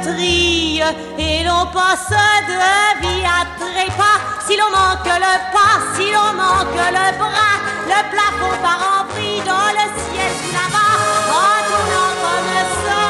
[0.03, 0.84] trille
[1.18, 6.82] et l'on passe de vie à trépas si l'on manque le pas, si l'on manque
[6.99, 10.95] le bras, le plafond part en vrille dans le ciel là-bas
[11.40, 13.03] en tournant comme ça.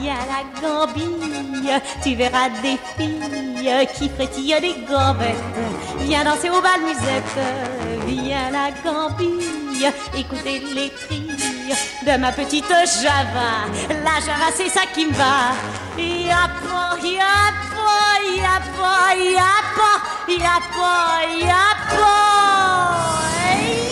[0.00, 5.36] Viens la gambille, tu verras des filles qui frétille des gambettes.
[6.00, 7.38] Viens danser au bal musette,
[10.14, 11.74] écoutez les trilles
[12.06, 12.68] de ma petite
[13.02, 13.66] Java.
[13.88, 15.54] La Java, c'est ça qui me va.
[15.96, 19.98] Y'a pas, y'a pas, y'a pas, y'a pas,
[20.28, 22.18] y'a pas, y'a pas,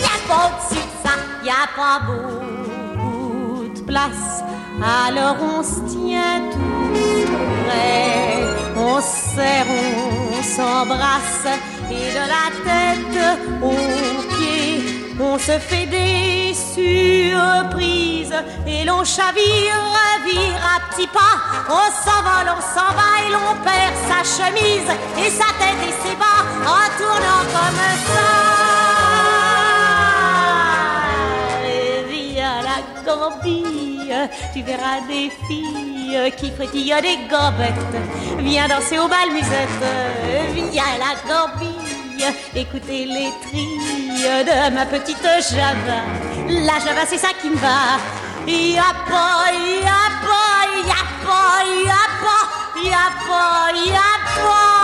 [0.01, 4.43] y'a pas au-dessus de ça, y'a pas beaucoup de place.
[4.83, 7.31] Alors on se tient tout
[7.65, 8.43] près,
[8.75, 11.47] on serre, on s'embrasse
[11.89, 13.17] et de la tête
[14.29, 14.36] pieds,
[15.19, 18.35] on se fait des surprises
[18.67, 19.75] et l'on chavire,
[20.25, 21.37] vire à petits pas,
[21.69, 26.15] on s'envole, on s'en va et l'on perd sa chemise et sa tête et ses
[26.15, 28.27] bas en tournant comme ça.
[31.65, 33.77] Et via la Gambie
[34.53, 37.73] tu verras des filles qui frétillent des gambettes.
[38.39, 39.83] Viens danser au bal musette,
[40.71, 41.15] viens la
[42.55, 45.99] écoutez les trilles de ma petite Java.
[46.47, 47.99] La Java, c'est ça qui me va.
[48.47, 49.51] Y'a pas,
[49.83, 52.45] y'a pas, y'a pas, y'a pas,
[52.83, 54.77] y'a pas, y'a pas,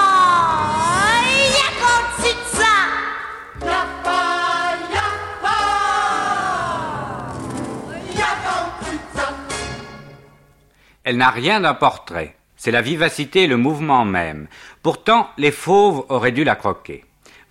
[1.56, 2.76] y'a pas au-dessus de ça.
[3.66, 4.24] Y'a pas.
[11.06, 12.38] Elle n'a rien d'un portrait.
[12.56, 14.48] C'est la vivacité et le mouvement même.
[14.82, 17.04] Pourtant, les fauves auraient dû la croquer.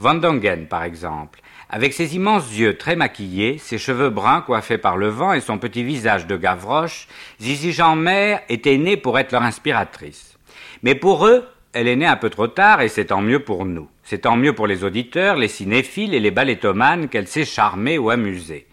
[0.03, 1.39] Van Dongen, par exemple.
[1.71, 5.59] Avec ses immenses yeux très maquillés, ses cheveux bruns coiffés par le vent et son
[5.59, 7.07] petit visage de gavroche,
[7.41, 10.37] Zizi Jean-Mère était née pour être leur inspiratrice.
[10.83, 13.65] Mais pour eux, elle est née un peu trop tard et c'est tant mieux pour
[13.65, 13.89] nous.
[14.03, 18.11] C'est tant mieux pour les auditeurs, les cinéphiles et les ballettomanes qu'elle sait charmer ou
[18.11, 18.67] amuser.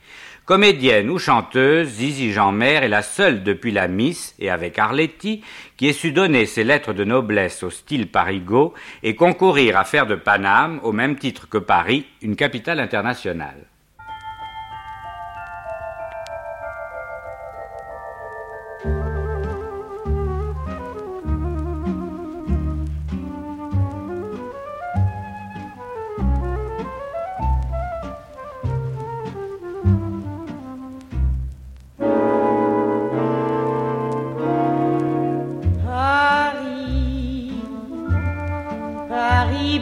[0.49, 5.43] Comédienne ou chanteuse, Zizi Jeanmer est la seule depuis la Miss et avec Arletty
[5.77, 8.73] qui ait su donner ses lettres de noblesse au style parigot
[9.03, 13.68] et concourir à faire de Paname, au même titre que Paris, une capitale internationale.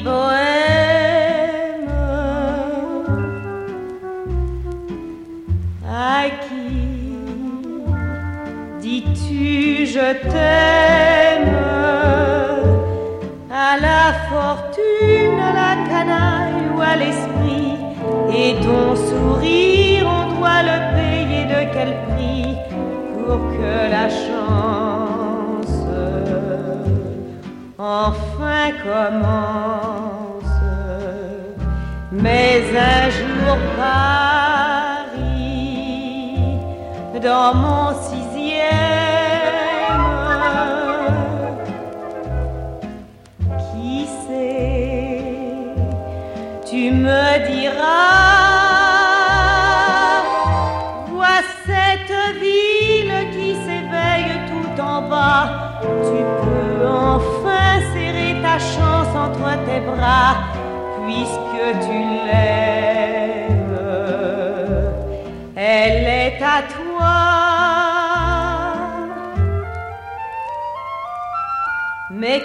[0.08, 1.89] bohème
[5.86, 6.78] À qui
[8.82, 11.55] dis-tu je t'aime?
[13.70, 17.74] À la fortune, à la canaille ou à l'esprit
[18.41, 22.55] Et ton sourire, on doit le payer de quel prix
[23.18, 24.97] Pour que la chance
[27.78, 30.44] enfin commence.
[32.12, 35.20] Mais un jour Paris,
[37.22, 38.27] dans mon sixième,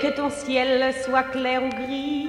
[0.02, 2.28] que ton ciel soit clair ou gris,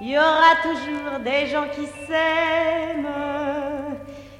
[0.00, 3.08] il y aura toujours des gens qui s'aiment.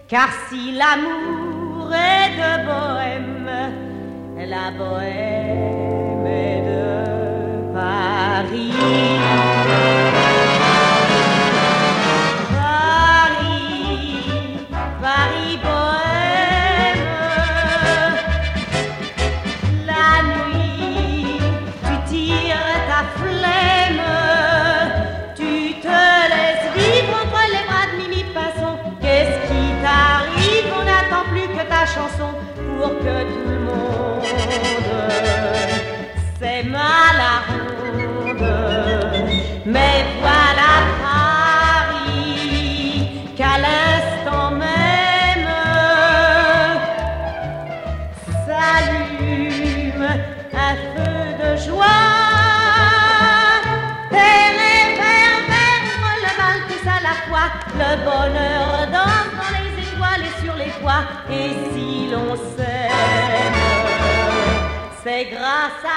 [0.07, 3.51] Car si l'amour est de bohème,
[4.37, 9.26] la bohème est de Paris.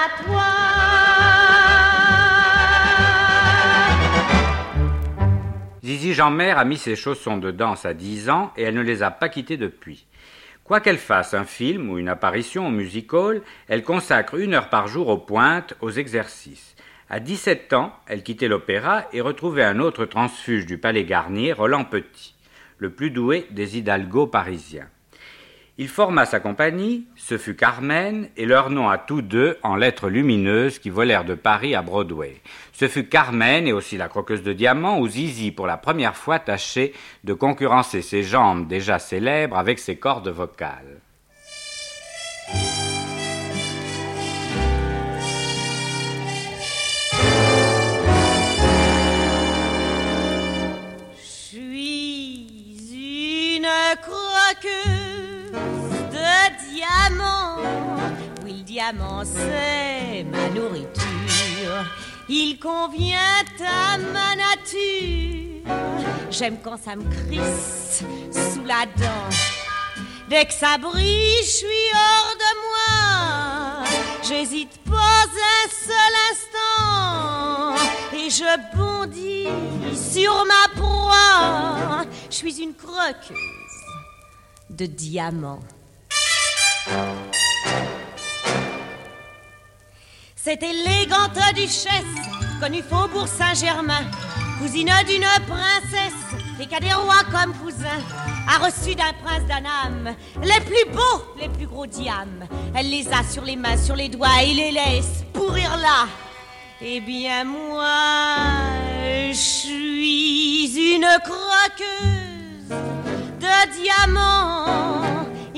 [0.08, 0.42] Toi.
[5.84, 9.02] Zizi Jeanmer a mis ses chaussons de danse à 10 ans et elle ne les
[9.02, 10.06] a pas quittés depuis.
[10.64, 14.68] Quoi qu'elle fasse un film ou une apparition au music hall, elle consacre une heure
[14.68, 16.76] par jour aux pointes, aux exercices.
[17.08, 21.84] À 17 ans, elle quittait l'opéra et retrouvait un autre transfuge du palais Garnier, Roland
[21.84, 22.36] Petit,
[22.78, 24.86] le plus doué des hidalgos parisiens.
[25.82, 30.10] Il forma sa compagnie, ce fut Carmen, et leur nom à tous deux en lettres
[30.10, 32.42] lumineuses qui volèrent de Paris à Broadway.
[32.74, 36.38] Ce fut Carmen et aussi la croqueuse de diamants où Zizi pour la première fois
[36.38, 36.92] tâchait
[37.24, 41.00] de concurrencer ses jambes déjà célèbres avec ses cordes vocales.
[51.16, 51.96] Je suis
[53.56, 53.66] une
[54.02, 54.99] croqueuse
[56.80, 57.56] de diamants.
[58.44, 61.84] Oui, le diamant, c'est ma nourriture.
[62.28, 63.18] Il convient
[63.60, 65.62] à ma nature.
[66.30, 69.28] J'aime quand ça me crisse sous la dent.
[70.28, 73.86] Dès que ça brille, je suis hors de moi.
[74.22, 77.74] J'hésite pas un seul instant.
[78.16, 79.48] Et je bondis
[79.94, 82.04] sur ma proie.
[82.30, 83.36] Je suis une croqueuse
[84.70, 85.60] de diamants.
[90.36, 91.90] Cette élégante duchesse,
[92.60, 94.04] connue faubourg Saint-Germain,
[94.58, 96.14] cousine d'une princesse,
[96.60, 98.02] et qu'a des rois comme cousins,
[98.48, 102.48] a reçu d'un prince d'Anam les plus beaux, les plus gros diamants.
[102.74, 106.08] Elle les a sur les mains, sur les doigts, et les laisse pourrir là.
[106.82, 107.84] Eh bien, moi,
[109.28, 112.70] je suis une croqueuse
[113.38, 114.99] de diamants.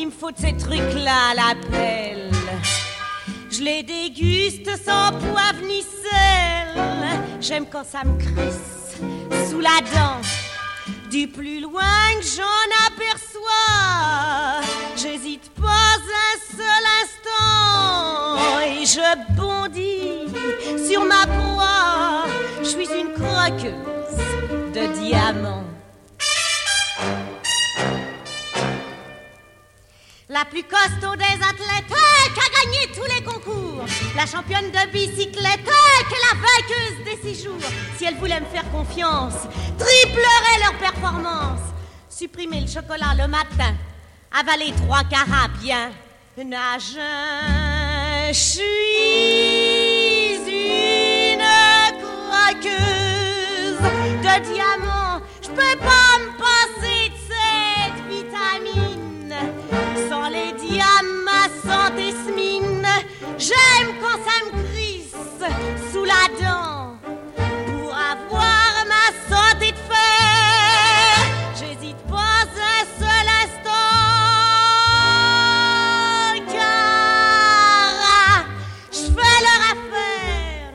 [0.03, 2.29] Il me faut de ces trucs-là à la pelle.
[3.53, 6.83] Je les déguste sans poivre ni sel.
[7.41, 8.99] J'aime quand ça me crisse
[9.49, 10.21] sous la dent.
[11.09, 11.83] Du plus loin
[12.19, 15.95] que j'en aperçois, j'hésite pas
[16.27, 22.25] un seul instant et je bondis sur ma proie.
[22.59, 24.19] Je suis une croqueuse
[24.75, 25.62] de diamants.
[30.43, 33.85] La plus costaud des athlètes euh, qui a gagné tous les concours.
[34.17, 37.63] La championne de bicyclette euh, qui est la vainqueuse des six jours.
[37.97, 39.47] Si elle voulait me faire confiance,
[39.79, 41.61] triplerait leur performance.
[42.09, 43.73] Supprimer le chocolat le matin,
[44.37, 45.93] avaler trois carats bien.
[46.37, 46.43] Je
[48.33, 48.63] suis
[50.49, 51.45] une
[52.03, 53.79] croqueuse
[54.19, 55.21] de diamants.
[55.41, 56.12] Je peux pas
[65.93, 66.97] sous la dent
[67.67, 71.17] pour avoir ma santé de fer.
[71.59, 73.93] J'hésite pas un seul instant,
[76.53, 77.93] car
[78.91, 80.73] je fais leur affaire.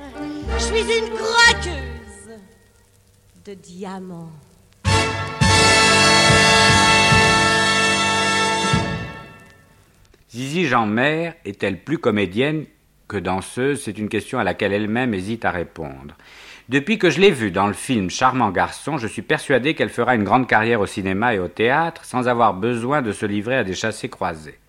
[0.57, 2.29] Je suis une croqueuse
[3.45, 4.31] de diamants.
[10.29, 12.65] Zizi Jeanmaire est-elle plus comédienne
[13.07, 16.15] que danseuse C'est une question à laquelle elle-même hésite à répondre.
[16.69, 20.15] Depuis que je l'ai vue dans le film Charmant garçon, je suis persuadé qu'elle fera
[20.15, 23.63] une grande carrière au cinéma et au théâtre sans avoir besoin de se livrer à
[23.63, 24.59] des chassés croisés.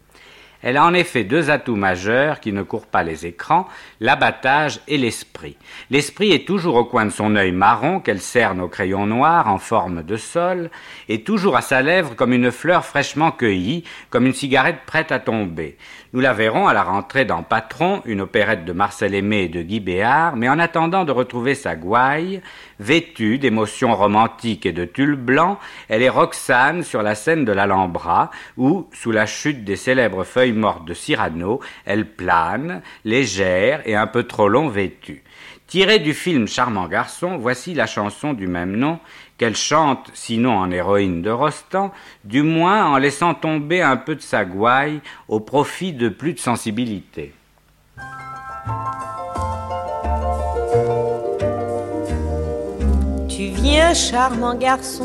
[0.63, 3.69] Elle a en effet deux atouts majeurs qui ne courent pas les écrans,
[4.01, 5.57] l'abattage et l'esprit.
[5.91, 9.59] L'esprit est toujours au coin de son œil marron qu'elle cerne au crayon noir en
[9.59, 10.71] forme de sol,
[11.09, 15.21] et toujours à sa lèvre comme une fleur fraîchement cueillie, comme une cigarette prête à
[15.21, 15.77] tomber.
[16.13, 19.63] Nous la verrons à la rentrée dans Patron, une opérette de Marcel Aimé et de
[19.63, 22.41] Guy Béard, mais en attendant de retrouver sa gouaille,
[22.81, 25.59] vêtue d'émotions romantiques et de tulle blanc,
[25.89, 30.53] elle est Roxane sur la scène de l'Alhambra, où, sous la chute des célèbres feuilles
[30.53, 35.23] mortes de Cyrano, elle plane, légère et un peu trop long vêtue.
[35.67, 38.99] Tirée du film Charmant garçon, voici la chanson du même nom
[39.37, 41.93] qu'elle chante, sinon en héroïne de Rostand,
[42.25, 46.39] du moins en laissant tomber un peu de sa gouaille au profit de plus de
[46.39, 47.35] sensibilité.
[53.95, 55.05] Charmant garçon.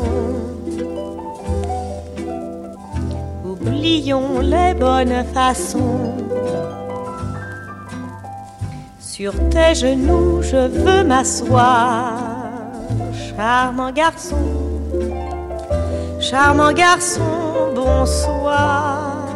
[3.44, 6.14] Oublions les bonnes façons.
[8.98, 12.14] Sur tes genoux, je veux m'asseoir.
[13.36, 14.46] Charmant garçon,
[16.20, 19.26] charmant garçon, bonsoir.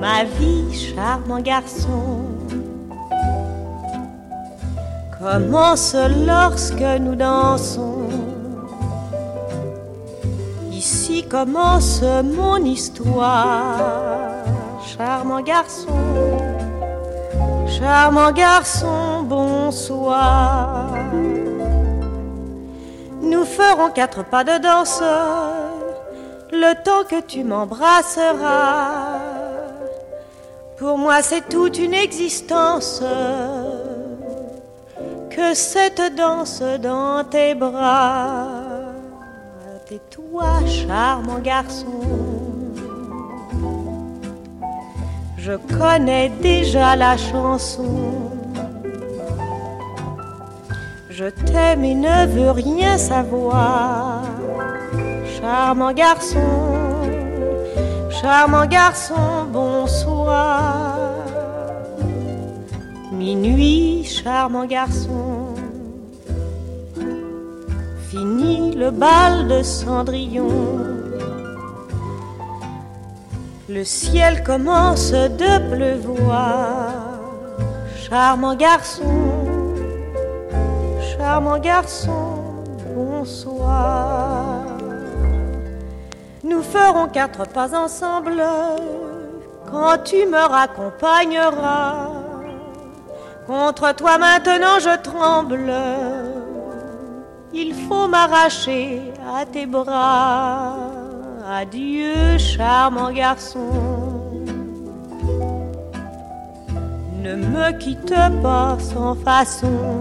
[0.00, 2.29] Ma vie, charmant garçon
[5.20, 5.94] commence
[6.26, 8.08] lorsque nous dansons.
[10.72, 14.32] Ici commence mon histoire,
[14.82, 15.98] charmant garçon,
[17.68, 20.88] charmant garçon, bonsoir.
[23.20, 25.02] Nous ferons quatre pas de danse,
[26.50, 29.18] le temps que tu m'embrasseras.
[30.78, 33.02] Pour moi, c'est toute une existence
[35.40, 38.48] que cette danse dans tes bras.
[39.86, 42.02] Tais-toi, charmant garçon.
[45.38, 47.94] Je connais déjà la chanson.
[51.08, 54.22] Je t'aime et ne veux rien savoir.
[55.36, 56.50] Charmant garçon,
[58.10, 60.89] charmant garçon, bonsoir.
[63.20, 65.54] Minuit, charmant garçon.
[68.08, 70.78] Fini le bal de Cendrillon.
[73.68, 77.20] Le ciel commence de pleuvoir.
[77.94, 79.04] Charmant garçon,
[81.12, 82.24] charmant garçon,
[82.96, 84.62] bonsoir.
[86.42, 88.42] Nous ferons quatre pas ensemble
[89.70, 92.19] quand tu me raccompagneras.
[93.50, 95.72] Contre toi maintenant je tremble.
[97.52, 100.76] Il faut m'arracher à tes bras.
[101.50, 103.72] Adieu, charmant garçon.
[107.24, 110.00] Ne me quitte pas sans façon.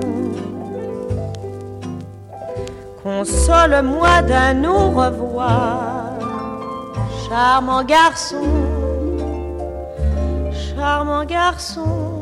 [3.01, 6.11] Console-moi d'un au revoir,
[7.27, 8.45] charmant garçon,
[10.51, 12.18] charmant garçon,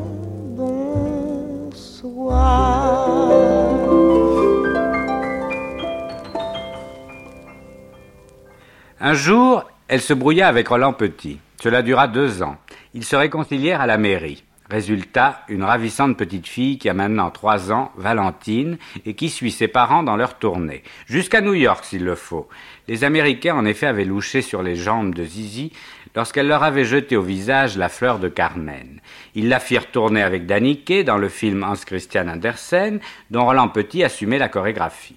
[9.00, 11.38] Un jour, elle se brouilla avec Roland Petit.
[11.62, 12.56] Cela dura deux ans.
[12.94, 14.44] Ils se réconcilièrent à la mairie.
[14.70, 19.68] Résultat, une ravissante petite fille qui a maintenant trois ans, Valentine, et qui suit ses
[19.68, 20.82] parents dans leur tournée.
[21.06, 22.48] Jusqu'à New York s'il le faut.
[22.88, 25.72] Les Américains en effet avaient louché sur les jambes de Zizi
[26.16, 29.00] lorsqu'elle leur avait jeté au visage la fleur de Carmen.
[29.34, 32.98] Ils la firent tourner avec Daniké dans le film Hans Christian Andersen,
[33.30, 35.16] dont Roland Petit assumait la chorégraphie.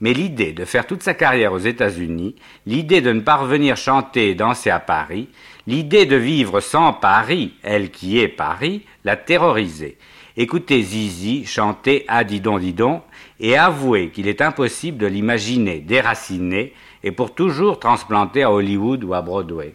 [0.00, 2.34] Mais l'idée de faire toute sa carrière aux États-Unis,
[2.66, 5.28] l'idée de ne pas revenir chanter et danser à Paris,
[5.68, 9.98] l'idée de vivre sans Paris, elle qui est Paris, l'a terrorisée.
[10.36, 13.02] Écoutez Zizi chanter Ah didon didon
[13.38, 16.72] et avouez qu'il est impossible de l'imaginer déraciné
[17.04, 19.74] et pour toujours transplanter à Hollywood ou à Broadway.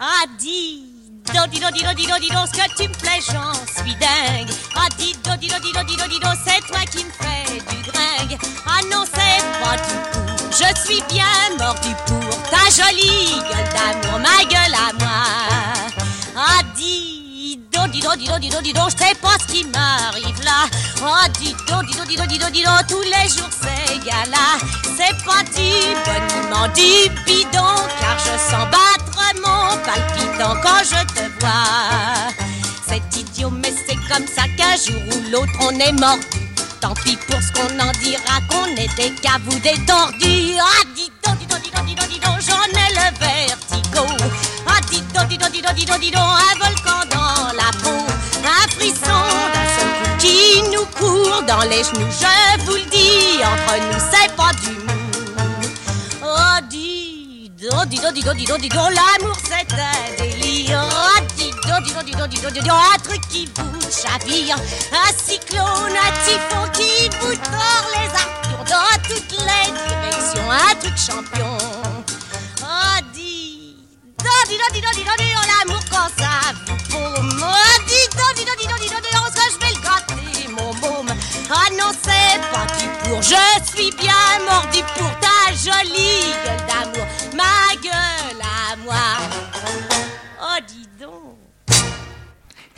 [0.00, 0.84] Ah, dis
[1.24, 4.50] dis dis dis dis ce que tu me plais, j'en suis dingue.
[4.74, 8.38] Ah, dis donc, dis dis dis dis c'est toi qui me fais du gringue.
[8.66, 9.38] Ah non, c'est
[9.86, 10.18] tout.
[10.50, 15.22] Je suis bien mordu pour ta jolie gueule d'amour, ma gueule à moi.
[16.36, 17.17] Ah, dis
[17.88, 20.44] do di do di do di do di do, je sais pas ce qui m'arrive
[20.44, 20.68] là.
[21.02, 23.98] Ah dis do di do di do di do di do, tous les jours c'est
[24.04, 24.58] gala.
[24.96, 25.70] C'est pas du
[26.04, 32.32] boniment, du bidon, car je sens battre mon palpitant quand je te vois.
[32.86, 36.18] C'est idiot, mais c'est comme ça qu'un jour ou l'autre on est mort.
[36.80, 40.58] Tant pis pour ce qu'on en dira, qu'on est des cavous, des tordus.
[40.60, 43.18] Ah, dis donc, dis donc, dis donc, dis donc, dis donc, j'en ai le
[44.66, 48.06] Ah, dis donc, dis donc, dis donc, dis donc, un volcan dans la peau.
[48.44, 49.22] Un frisson
[49.52, 52.08] d'un seul qui nous court dans les genoux.
[52.10, 54.98] Je vous le dis, entre nous, c'est pas du mou.
[56.22, 60.80] Oh, dis donc, dis donc, dis donc, dis donc, dis donc, l'amour c'est un délire.
[60.84, 63.80] Oh, dis donc, dis donc, dis donc, dis donc, dis donc, un truc qui vous
[63.90, 64.56] chavire.
[64.92, 70.50] Un cyclone, un typhon qui vous tord les artures dans toutes les directions.
[70.50, 71.87] Un truc champion.
[74.48, 75.04] Dis donc, dis.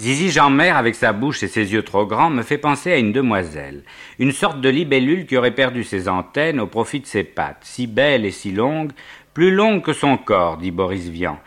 [0.00, 3.12] Zizi Jeanmer, avec sa bouche et ses yeux trop grands, me fait penser à une
[3.12, 3.84] demoiselle,
[4.18, 7.86] une sorte de libellule qui aurait perdu ses antennes au profit de ses pattes, si
[7.86, 8.92] belle et si longue,
[9.34, 11.38] plus longue que son corps, dit Boris Vian.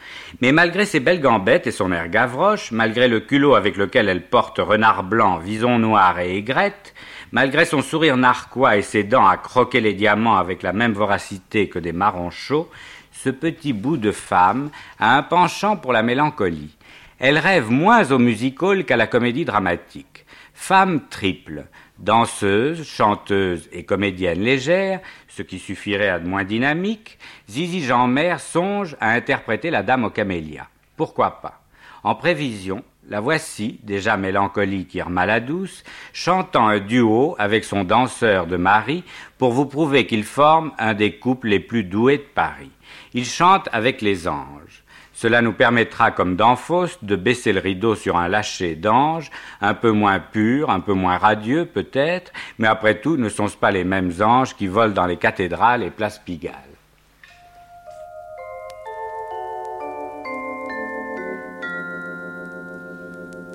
[0.41, 4.27] Mais malgré ses belles gambettes et son air gavroche, malgré le culot avec lequel elle
[4.27, 6.93] porte renard blanc, vison noir et aigrette,
[7.31, 11.67] malgré son sourire narquois et ses dents à croquer les diamants avec la même voracité
[11.67, 12.69] que des marrons chauds,
[13.11, 14.69] ce petit bout de femme
[14.99, 16.75] a un penchant pour la mélancolie.
[17.19, 20.25] Elle rêve moins au musical qu'à la comédie dramatique.
[20.53, 21.65] Femme triple,
[22.03, 27.17] danseuse, chanteuse et comédienne légère, ce qui suffirait à de moins dynamique,
[27.49, 30.67] Zizi Jeanmer songe à interpréter la dame aux camélias.
[30.97, 31.61] Pourquoi pas?
[32.03, 38.47] En prévision, la voici, déjà mélancolique et la douce, chantant un duo avec son danseur
[38.47, 39.03] de mari
[39.37, 42.71] pour vous prouver qu'ils forment un des couples les plus doués de Paris.
[43.13, 44.82] Ils chantent avec les anges.
[45.23, 49.73] Cela nous permettra, comme dans Faust, de baisser le rideau sur un lâcher d'ange, un
[49.73, 53.85] peu moins pur, un peu moins radieux peut-être, mais après tout, ne sont-ce pas les
[53.85, 56.53] mêmes anges qui volent dans les cathédrales et places Pigalle?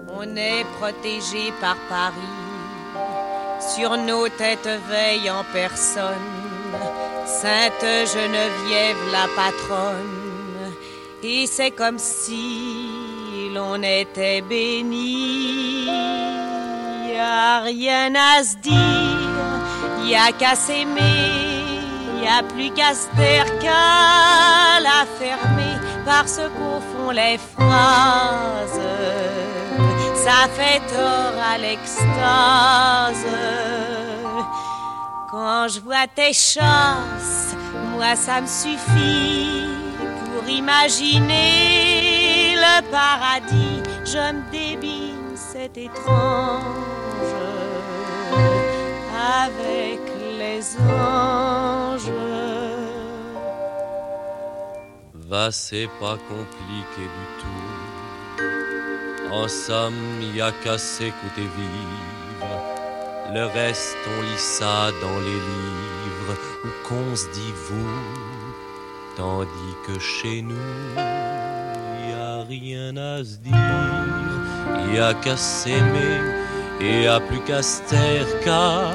[0.09, 2.15] On est protégé par Paris,
[3.61, 6.15] sur nos têtes veille en personne,
[7.27, 10.28] Sainte Geneviève la patronne,
[11.23, 15.87] et c'est comme si l'on était béni.
[15.87, 21.81] Y a rien à se dire, y a qu'à s'aimer,
[22.23, 28.81] y a plus qu'à se taire qu'à la fermer, parce qu'au fond les phrases
[30.29, 33.27] ça fait tort à l'extase.
[35.31, 37.57] Quand je vois tes chasses,
[37.93, 39.38] moi ça me suffit
[40.49, 41.45] pour imaginer
[42.57, 43.83] le paradis.
[44.05, 46.63] Je me débine, c'est étrange
[49.45, 50.01] avec
[50.39, 52.13] les anges.
[55.15, 57.65] Va, c'est pas compliqué du tout.
[59.31, 62.49] En somme, y a qu'à s'écouter vivre.
[63.35, 68.28] Le reste, on lit ça dans les livres où qu'on se dit vous,
[69.19, 70.55] tandis que chez nous,
[70.97, 73.53] y a rien à se dire.
[74.95, 76.21] Y a qu'à s'aimer
[76.81, 78.93] et a plus qu'à se taire qu'à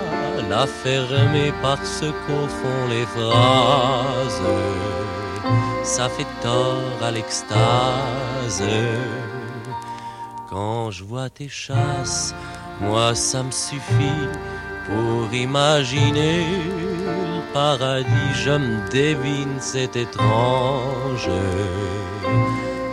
[0.49, 4.41] la fermer parce qu'au fond les phrases,
[5.83, 8.63] ça fait tort à l'extase.
[10.49, 12.33] Quand je vois tes chasses,
[12.79, 14.27] moi ça me suffit
[14.87, 16.45] pour imaginer
[17.53, 18.33] paradis.
[18.43, 21.29] Je me devine, c'est étrange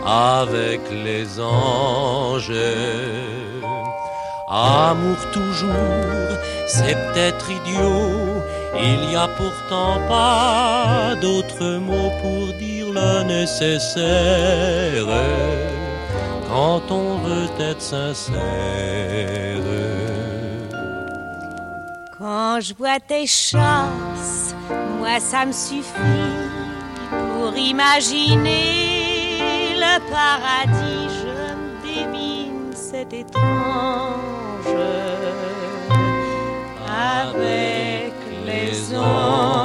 [0.05, 2.53] avec les anges.
[4.49, 6.37] Amour toujours,
[6.67, 8.41] c'est peut-être idiot.
[8.83, 15.05] Il n'y a pourtant pas d'autres mots pour dire le nécessaire
[16.49, 18.41] quand on veut être sincère.
[22.21, 24.53] Quand je vois tes chasses,
[24.99, 25.89] moi ça me suffit
[27.09, 28.53] pour imaginer
[29.75, 33.41] le paradis, je me démine, c'est étrange.
[36.87, 38.13] Avec
[38.45, 39.60] les anges.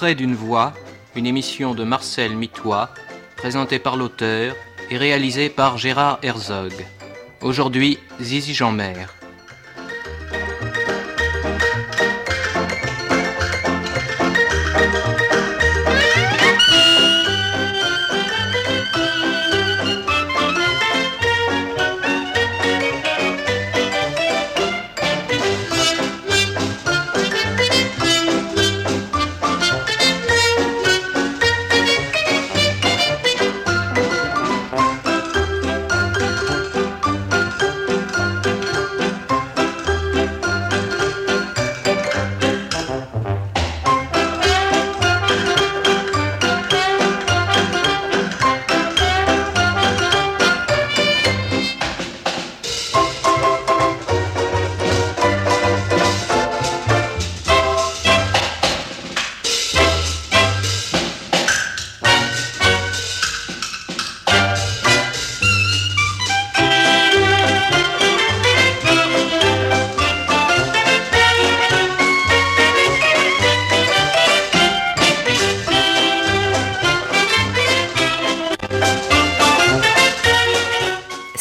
[0.00, 0.72] Portrait d'une voix,
[1.14, 2.88] une émission de Marcel Mitois,
[3.36, 4.56] présentée par l'auteur
[4.90, 6.72] et réalisée par Gérard Herzog.
[7.42, 9.19] Aujourd'hui, Zizi Jeanmer.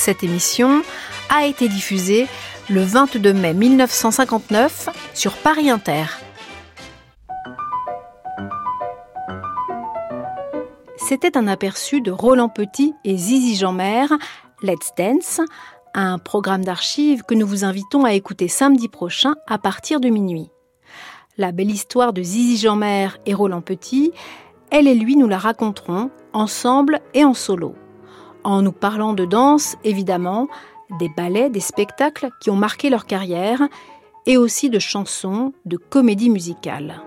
[0.10, 0.82] Cette émission
[1.30, 2.26] a été diffusée
[2.68, 6.05] le 22 mai 1959 sur Paris Inter.
[10.97, 14.07] C'était un aperçu de Roland Petit et Zizi Jeanmer,
[14.64, 15.41] Let's Dance,
[15.93, 20.49] un programme d'archives que nous vous invitons à écouter samedi prochain à partir de minuit.
[21.38, 24.12] La belle histoire de Zizi Jeanmer et Roland Petit,
[24.72, 27.76] elle et lui nous la raconterons ensemble et en solo
[28.43, 30.47] en nous parlant de danse, évidemment,
[30.99, 33.61] des ballets, des spectacles qui ont marqué leur carrière,
[34.25, 37.01] et aussi de chansons, de comédies musicales.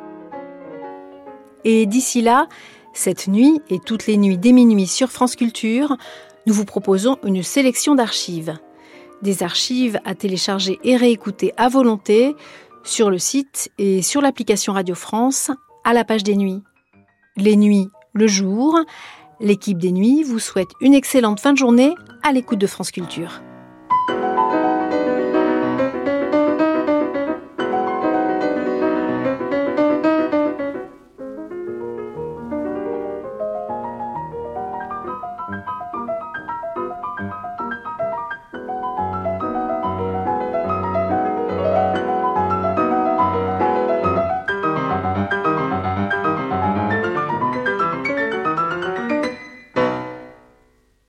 [1.64, 2.48] Et d'ici là,
[2.92, 5.96] cette nuit et toutes les nuits dès minuit sur France Culture,
[6.46, 8.58] nous vous proposons une sélection d'archives.
[9.22, 12.34] Des archives à télécharger et réécouter à volonté
[12.82, 15.52] sur le site et sur l'application Radio France
[15.84, 16.62] à la page des nuits.
[17.36, 18.78] Les nuits le jour,
[19.40, 23.42] L'équipe des nuits vous souhaite une excellente fin de journée à l'écoute de France Culture.